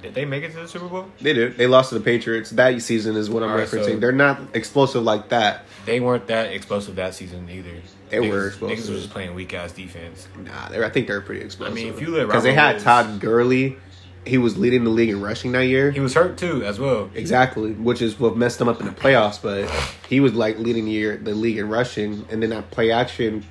[0.03, 1.07] did they make it to the Super Bowl.
[1.21, 1.57] They did.
[1.57, 2.51] They lost to the Patriots.
[2.51, 3.85] That season is what I'm Alright, referencing.
[3.85, 5.65] so- They're not explosive like that.
[5.87, 7.71] They weren't that explosive that season either.
[8.09, 8.89] They niggas, were Niggas explosive.
[8.89, 10.29] were just playing weak ass defense.
[10.45, 11.73] Nah, I think they're pretty explosive.
[11.73, 13.79] I mean, if you because they had Todd Gurley,
[14.25, 15.91] he was leading the league in rushing that year.
[15.91, 17.11] He was hurt too, as well.
[17.15, 19.41] Exactly, which is what messed him up in the playoffs.
[19.43, 19.69] But
[20.09, 23.45] he was like leading the year, the league in rushing, and then that play action,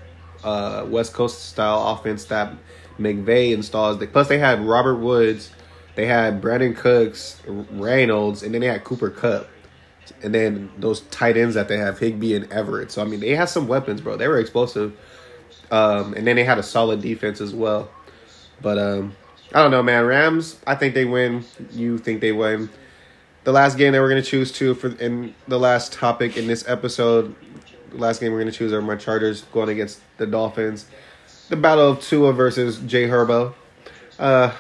[0.43, 2.53] uh, West Coast style offense that
[2.97, 4.03] McVay installs.
[4.07, 5.51] Plus, they had Robert Woods,
[5.95, 9.49] they had Brandin Cooks, Reynolds, and then they had Cooper Kupp,
[10.23, 12.91] and then those tight ends that they have Higbee and Everett.
[12.91, 14.15] So I mean, they had some weapons, bro.
[14.15, 14.97] They were explosive,
[15.69, 17.89] um, and then they had a solid defense as well.
[18.61, 19.15] But um,
[19.53, 20.05] I don't know, man.
[20.05, 21.43] Rams, I think they win.
[21.71, 22.69] You think they win?
[23.43, 26.67] The last game that we're gonna choose to for in the last topic in this
[26.67, 27.35] episode,
[27.89, 30.85] the last game we're gonna choose are my Chargers going against the Dolphins.
[31.49, 33.53] The battle of Tua versus Jay Herbo.
[34.17, 34.53] Uh,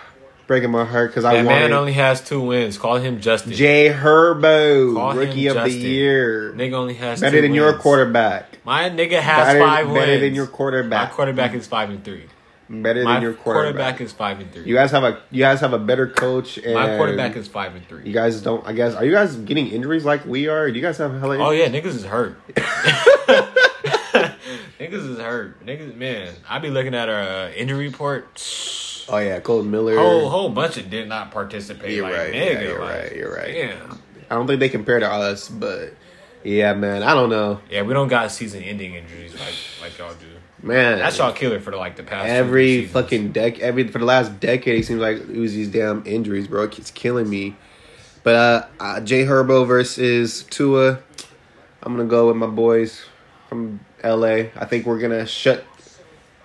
[0.47, 2.77] breaking my heart because I That man only has two wins.
[2.77, 3.53] Call him Justin.
[3.53, 6.51] Jay Herbo, Call rookie of the year.
[6.53, 8.57] Nigga only has Better than your quarterback.
[8.65, 9.99] My nigga has Better, five wins.
[9.99, 11.09] better than your quarterback.
[11.11, 11.51] My quarterback.
[11.51, 12.25] quarterback is five and three.
[12.71, 13.99] Better My than your quarterback.
[14.01, 14.63] is five and three.
[14.63, 17.75] You guys have a you guys have a better coach and My quarterback is five
[17.75, 18.03] and three.
[18.05, 20.69] you guys don't I guess are you guys getting injuries like we are?
[20.69, 22.37] Do you guys have hella Oh yeah, niggas is hurt.
[24.79, 25.65] niggas is hurt.
[25.65, 26.33] Niggas, man.
[26.49, 29.05] I be looking at our uh, injury report.
[29.09, 29.97] Oh yeah, Cole Miller.
[29.97, 31.91] Whole whole bunch of did not participate.
[31.95, 33.53] You're like, right, Nigga, yeah, you're like, right, you're right.
[33.53, 33.99] Damn.
[34.29, 35.93] I don't think they compare to us, but
[36.43, 40.13] yeah, man, I don't know, Yeah, we don't got season ending injuries like like y'all
[40.13, 40.25] do.
[40.63, 40.99] Man.
[40.99, 44.39] That's y'all killer for the like the past every fucking deck, every for the last
[44.39, 46.63] decade, it seems like it was these damn injuries, bro.
[46.63, 47.55] It's killing me.
[48.23, 50.99] But uh, uh Jay Herbo versus Tua,
[51.83, 53.03] I'm gonna go with my boys
[53.49, 54.51] from L.A.
[54.55, 55.63] I think we're gonna shut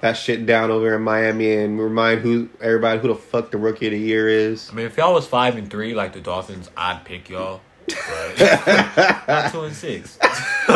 [0.00, 3.86] that shit down over in Miami and remind who everybody who the fuck the rookie
[3.86, 4.70] of the year is.
[4.70, 7.60] I mean, if y'all was five and three like the Dolphins, I'd pick y'all.
[7.86, 8.38] But
[9.28, 10.18] not two and six.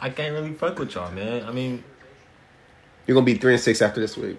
[0.00, 1.44] I can't really fuck with y'all, man.
[1.44, 1.84] I mean,
[3.08, 4.38] You're gonna be three and six after this week.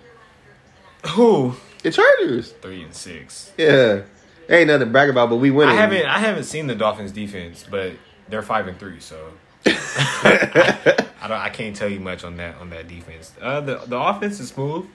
[1.08, 2.52] who The Chargers.
[2.62, 3.52] three and six?
[3.58, 4.04] Yeah.
[4.50, 5.76] Ain't nothing to brag about, but we winning.
[5.76, 7.94] I haven't I haven't seen the Dolphins defense, but
[8.30, 9.32] they're five and three, so
[9.66, 10.96] I,
[11.28, 13.34] don't I can't tell you much on that on that defense.
[13.42, 14.88] Uh, the the offense is smooth.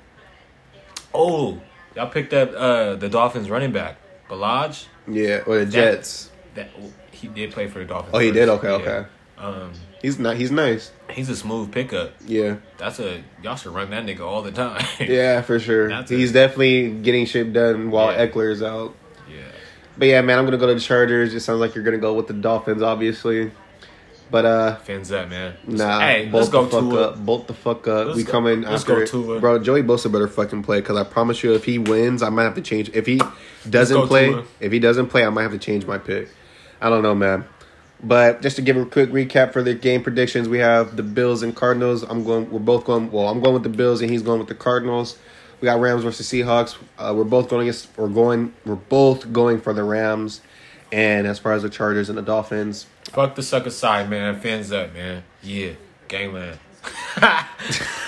[1.13, 1.61] Oh,
[1.95, 3.97] y'all picked up uh, the Dolphins running back,
[4.29, 4.87] Ballage.
[5.07, 6.31] Yeah, or the Jets.
[6.55, 6.71] That
[7.13, 8.15] he did play for the Dolphins.
[8.15, 8.35] Oh, he first.
[8.39, 8.49] did?
[8.49, 8.75] Okay, Yeah.
[8.75, 9.07] okay.
[9.39, 9.73] Um,
[10.05, 10.37] He's not.
[10.37, 10.93] He's nice.
[11.11, 12.13] he's a smooth pickup.
[12.27, 14.85] Yeah, That's a y'all should run that nigga all the time.
[15.01, 15.89] yeah, for sure.
[15.89, 16.35] That's He's it.
[16.35, 18.27] definitely getting shit done while Yeah.
[18.27, 18.95] Ekeler's out.
[19.31, 19.37] yeah.
[19.97, 21.33] But yeah, man, I'm gonna go to the Chargers.
[21.33, 23.51] It sounds like you're gonna go with the Dolphins, obviously.
[24.31, 25.55] But uh, Fins up, man.
[25.67, 27.03] nah, Hey, bolt let's go the fuck Tua.
[27.09, 27.25] up.
[27.25, 28.07] Bolt the fuck up.
[28.09, 29.09] Let's we go- coming let's after go it.
[29.09, 29.41] Tua.
[29.41, 29.59] bro.
[29.59, 32.57] Joey Bosa better fucking play because I promise you, if he wins, I might have
[32.57, 32.91] to change.
[32.93, 33.21] If he
[33.71, 34.45] doesn't play, Tua.
[34.61, 36.29] if he doesn't play, I might have to change my pick.
[36.81, 37.45] I don't know, man.
[38.05, 41.43] But just to give a quick recap for the game predictions, we have the Bills
[41.43, 42.03] and Cardinals.
[42.03, 42.51] I'm going.
[42.51, 43.11] We're both going.
[43.11, 45.19] Well, I'm going with the Bills, and he's going with the Cardinals.
[45.61, 46.77] We got Rams versus Seahawks.
[46.99, 47.89] Uh, we're both going against.
[47.97, 48.53] We're going.
[48.67, 50.43] We're both going for the Rams.
[50.93, 54.39] And as far as the Chargers and the Dolphins, Fuck the sucker side, man.
[54.39, 55.25] Fins up, man.
[55.43, 55.73] Yeah,
[56.09, 56.59] gangland.
[57.17, 57.47] I'm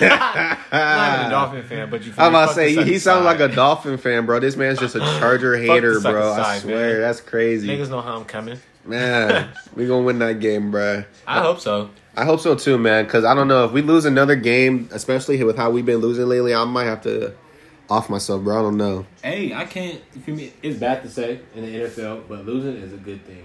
[0.01, 2.13] not even a Dolphin fan, but you.
[2.17, 4.39] I'm about to say he, he sounds like a Dolphin fan, bro.
[4.39, 6.33] This man's just a Charger hater, bro.
[6.33, 7.01] I swear, man.
[7.01, 8.59] that's crazy, Niggas know how I'm coming.
[8.87, 9.49] Man.
[9.75, 11.03] we gonna win that game, bro.
[11.25, 11.89] I hope so.
[12.15, 13.05] I hope so too, man.
[13.05, 16.25] Because I don't know if we lose another game, especially with how we've been losing
[16.27, 17.33] lately, I might have to
[17.89, 18.59] off myself, bro.
[18.59, 19.05] I don't know.
[19.23, 20.01] Hey, I can't.
[20.15, 20.49] You feel?
[20.63, 23.43] It's bad to say in the NFL, but losing is a good thing.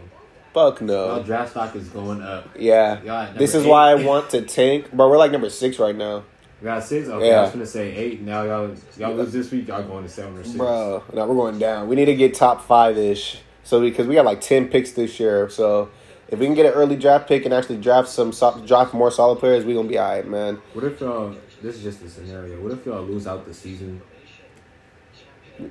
[0.54, 1.22] Fuck Y'all no.
[1.22, 2.48] draft stock is going up.
[2.58, 2.96] Yeah.
[3.36, 5.08] This number is why I want to tank, bro.
[5.08, 6.24] We're like number six right now,
[6.60, 7.08] We got six.
[7.08, 7.38] Okay, Yeah.
[7.38, 8.20] I was gonna say eight.
[8.20, 9.68] Now y'all y'all lose this week.
[9.68, 10.56] Y'all going to seven or six.
[10.56, 11.02] bro.
[11.12, 11.88] No, we're going down.
[11.88, 13.38] We need to get top five ish.
[13.64, 15.88] So because we got like ten picks this year, so
[16.28, 19.10] if we can get an early draft pick and actually draft some so- draft more
[19.10, 20.60] solid players, we gonna be alright, man.
[20.74, 21.34] What if y'all?
[21.62, 22.60] This is just a scenario.
[22.60, 24.02] What if y'all lose out the season?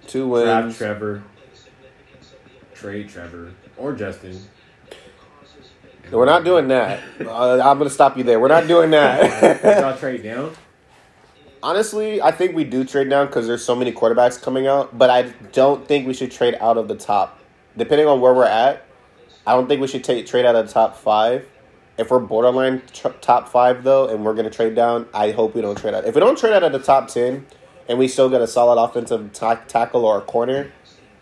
[0.07, 0.77] Two Draft.
[0.77, 1.23] Trevor,
[2.73, 4.39] trade Trevor or Justin.
[6.11, 7.01] We're not doing that.
[7.19, 8.39] Uh, I'm gonna stop you there.
[8.39, 9.63] We're not doing that.
[9.81, 10.53] y'all trade down?
[11.63, 14.97] Honestly, I think we do trade down because there's so many quarterbacks coming out.
[14.97, 17.39] But I don't think we should trade out of the top.
[17.77, 18.85] Depending on where we're at,
[19.45, 21.47] I don't think we should take trade out of the top five
[21.97, 25.61] If we're borderline tr- top five though, and we're gonna trade down, I hope we
[25.61, 26.05] don't trade out.
[26.05, 27.45] If we don't trade out at the top ten,
[27.87, 30.71] and we still get a solid offensive ta- tackle or a corner,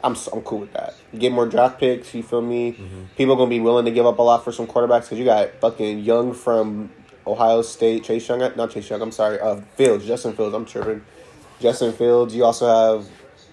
[0.04, 0.94] I'm I'm cool with that.
[1.18, 2.14] Get more draft picks.
[2.14, 2.78] You feel me?
[3.18, 5.50] People gonna be willing to give up a lot for some quarterbacks because you got
[5.60, 6.92] fucking Young from
[7.28, 9.02] Ohio State, Chase Young, not Chase Young.
[9.02, 10.56] I'm sorry, uh, Fields, Justin Fields.
[10.56, 11.04] I'm tripping.
[11.60, 12.34] Justin Fields.
[12.36, 13.06] You also have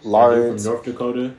[0.03, 1.34] From Lawrence, North Dakota.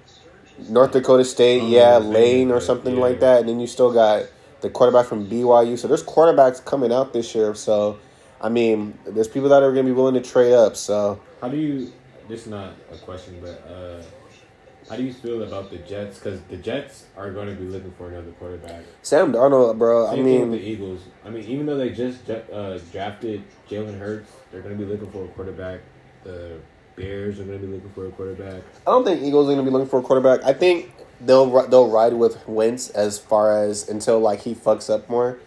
[0.69, 2.59] North Dakota State, Oh, yeah, yeah, Lane or yeah.
[2.59, 4.25] something like that, and then you still got
[4.61, 5.77] the quarterback from BYU.
[5.77, 7.53] So there's quarterbacks coming out this year.
[7.55, 7.99] So,
[8.41, 10.75] I mean, there's people that are going to be willing to trade up.
[10.75, 11.91] So How do you?
[12.27, 14.01] This is not a question, but uh,
[14.89, 16.17] how do you feel about the Jets?
[16.19, 18.83] Because the Jets are going to be looking for another quarterback.
[19.01, 20.07] Sam Darnold, bro.
[20.07, 21.01] I Same with mean, the Eagles.
[21.23, 25.09] I mean, even though they just uh, drafted Jalen Hurts, they're going to be looking
[25.11, 25.81] for a quarterback.
[26.23, 26.59] The
[26.97, 28.63] Bears are going to be looking for a quarterback.
[28.85, 30.43] I don't think Eagles are going to be looking for a quarterback.
[30.43, 30.91] I think
[31.21, 35.37] they'll they'll ride with Wentz as far as until like he fucks up more,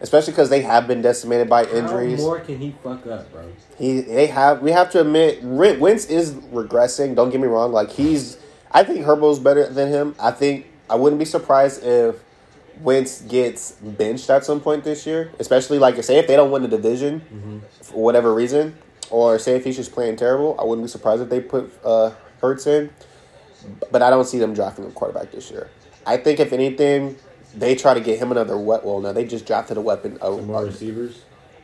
[0.00, 2.18] especially because they have been decimated by injuries.
[2.18, 3.50] How more can he fuck up, bro?
[3.78, 7.14] He they have we have to admit Wentz is regressing.
[7.14, 7.72] Don't get me wrong.
[7.72, 8.36] Like he's
[8.72, 10.16] I think Herbo's better than him.
[10.18, 12.16] I think I wouldn't be surprised if
[12.80, 16.50] Wentz gets benched at some point this year, especially like you say if they don't
[16.50, 17.58] win the division mm-hmm.
[17.82, 18.76] for whatever reason,
[19.10, 20.56] or say if he's just playing terrible.
[20.58, 22.90] I wouldn't be surprised if they put uh, Hurts in,
[23.90, 25.70] but I don't see them drafting a quarterback this year.
[26.06, 27.16] I think if anything.
[27.54, 28.84] They try to get him another wet.
[28.84, 30.18] Well, no, they just drafted a weapon.
[30.20, 31.22] Some more receivers.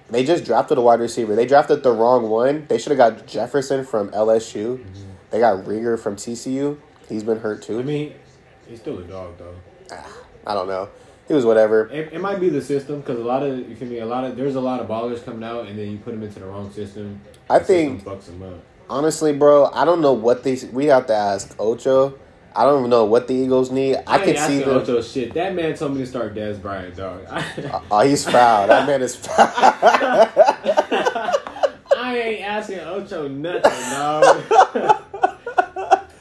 [0.09, 1.37] they just drafted a wide receiver.
[1.37, 2.65] They drafted the wrong one.
[2.69, 4.83] They should have got Jefferson from LSU.
[5.31, 6.79] They got Reagor from TCU.
[7.09, 7.81] He's been hurt too.
[7.81, 8.15] I mean,
[8.67, 9.55] he's still a dog, though.
[10.47, 10.89] I don't know.
[11.27, 11.89] He was whatever.
[11.89, 13.99] It, it might be the system because a lot of you feel me.
[14.01, 16.23] A lot of there's a lot of ballers coming out, and then you put them
[16.23, 17.21] into the wrong system.
[17.49, 18.61] I the system think- fucks them up.
[18.91, 20.59] Honestly, bro, I don't know what they.
[20.71, 22.19] We have to ask Ocho.
[22.57, 23.97] I don't even know what the Eagles need.
[24.07, 24.77] I, ain't could see them.
[24.77, 25.35] Ocho shit.
[25.35, 27.27] That man told me to start Dez Bryant, dog.
[27.91, 28.69] Oh, he's proud.
[28.69, 29.53] that man is proud.
[31.97, 34.45] I ain't asking Ocho nothing, dog.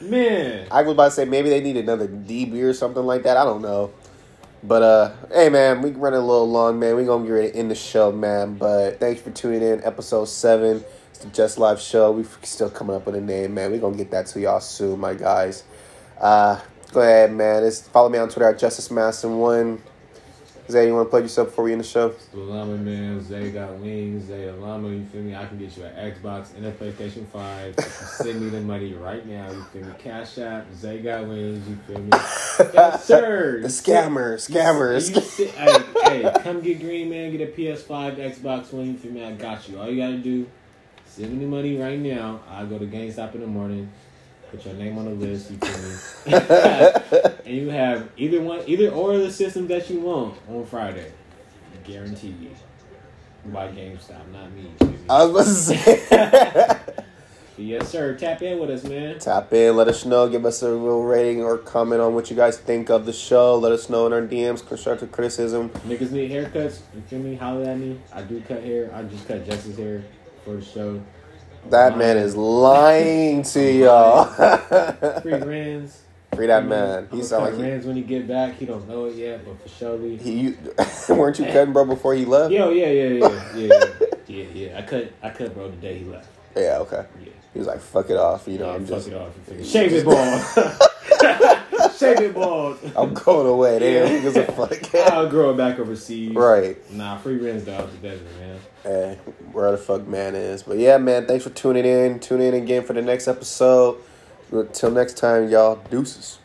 [0.00, 3.36] man, I was about to say maybe they need another DB or something like that.
[3.36, 3.92] I don't know.
[4.66, 6.96] But uh hey man, we running a little long, man.
[6.96, 8.54] We gonna get ready to end the show, man.
[8.54, 9.84] But thanks for tuning in.
[9.84, 10.82] Episode seven.
[11.10, 12.12] It's the Just Live show.
[12.12, 13.72] We still coming up with a name, man.
[13.72, 15.64] We gonna get that to y'all soon, my guys.
[16.18, 16.58] Uh
[16.92, 17.62] go ahead, man.
[17.62, 19.82] It's follow me on Twitter at Justice Masson One.
[20.70, 22.14] Zay, you wanna plug yourself before we end the show?
[22.32, 24.88] the Llama man, Zay got wings, Zay a llama.
[24.88, 25.34] You feel me?
[25.34, 27.78] I can get you an Xbox and a PlayStation Five.
[27.78, 29.50] Send me the money right now.
[29.50, 29.92] You feel me?
[29.98, 31.68] Cash App, Zay got wings.
[31.68, 32.10] You feel me?
[32.72, 33.60] Yes, sir.
[33.60, 35.10] The scammer, scammers.
[35.36, 38.86] Hey, hey, come get Green Man, get a PS5, Xbox One.
[38.86, 39.24] You feel me?
[39.24, 39.78] I got you.
[39.78, 40.46] All you gotta do,
[41.04, 42.40] send me the money right now.
[42.48, 43.90] I'll go to GameStop in the morning,
[44.50, 45.50] put your name on the list.
[45.50, 47.30] You feel me?
[47.46, 51.12] and you have either one, either or the system that you want on Friday.
[51.72, 52.50] I Guarantee you.
[53.46, 54.72] By GameStop, not me.
[55.08, 56.80] I was about to say
[57.58, 58.16] yes, sir.
[58.16, 59.18] Tap in with us, man.
[59.18, 62.36] Tap in, let us know, give us a real rating or comment on what you
[62.36, 63.58] guys think of the show.
[63.58, 65.68] Let us know in our DMs, constructive criticism.
[65.86, 66.80] Niggas need haircuts.
[66.94, 67.34] You feel me?
[67.34, 68.00] Holler at me.
[68.14, 68.90] I do cut hair.
[68.94, 70.02] I just cut Jesse's hair
[70.44, 71.02] for the show.
[71.68, 74.24] That man is lying to y'all.
[75.20, 76.03] Free Rans.
[76.36, 77.08] Free that man.
[77.10, 78.56] He He sound like Rans when he get back.
[78.56, 79.98] He don't know it yet, but for sure.
[79.98, 80.58] he, he you,
[81.08, 82.52] weren't you cutting bro before he left?
[82.52, 84.78] Yo, oh, yeah, yeah, yeah, yeah, yeah, yeah, yeah.
[84.78, 86.28] I cut, I cut, bro, the day he left.
[86.56, 87.04] Yeah, okay.
[87.20, 88.68] Yeah, He was like, "Fuck it off," you know.
[88.70, 89.32] yeah I'm fuck just, it off.
[89.64, 91.90] Shave it, ball.
[91.90, 92.76] Shave it, ball.
[92.96, 93.78] I'm going away.
[93.80, 94.94] Damn, who gives a fuck?
[95.12, 96.32] I'll grow it back overseas.
[96.34, 96.76] right.
[96.92, 98.58] Nah, free Rans dog the desert, man.
[98.84, 99.18] Hey,
[99.52, 100.62] where the fuck man is.
[100.62, 102.20] But yeah, man, thanks for tuning in.
[102.20, 103.98] Tune in again for the next episode.
[104.52, 105.76] Until next time, y'all.
[105.90, 106.38] Deuces.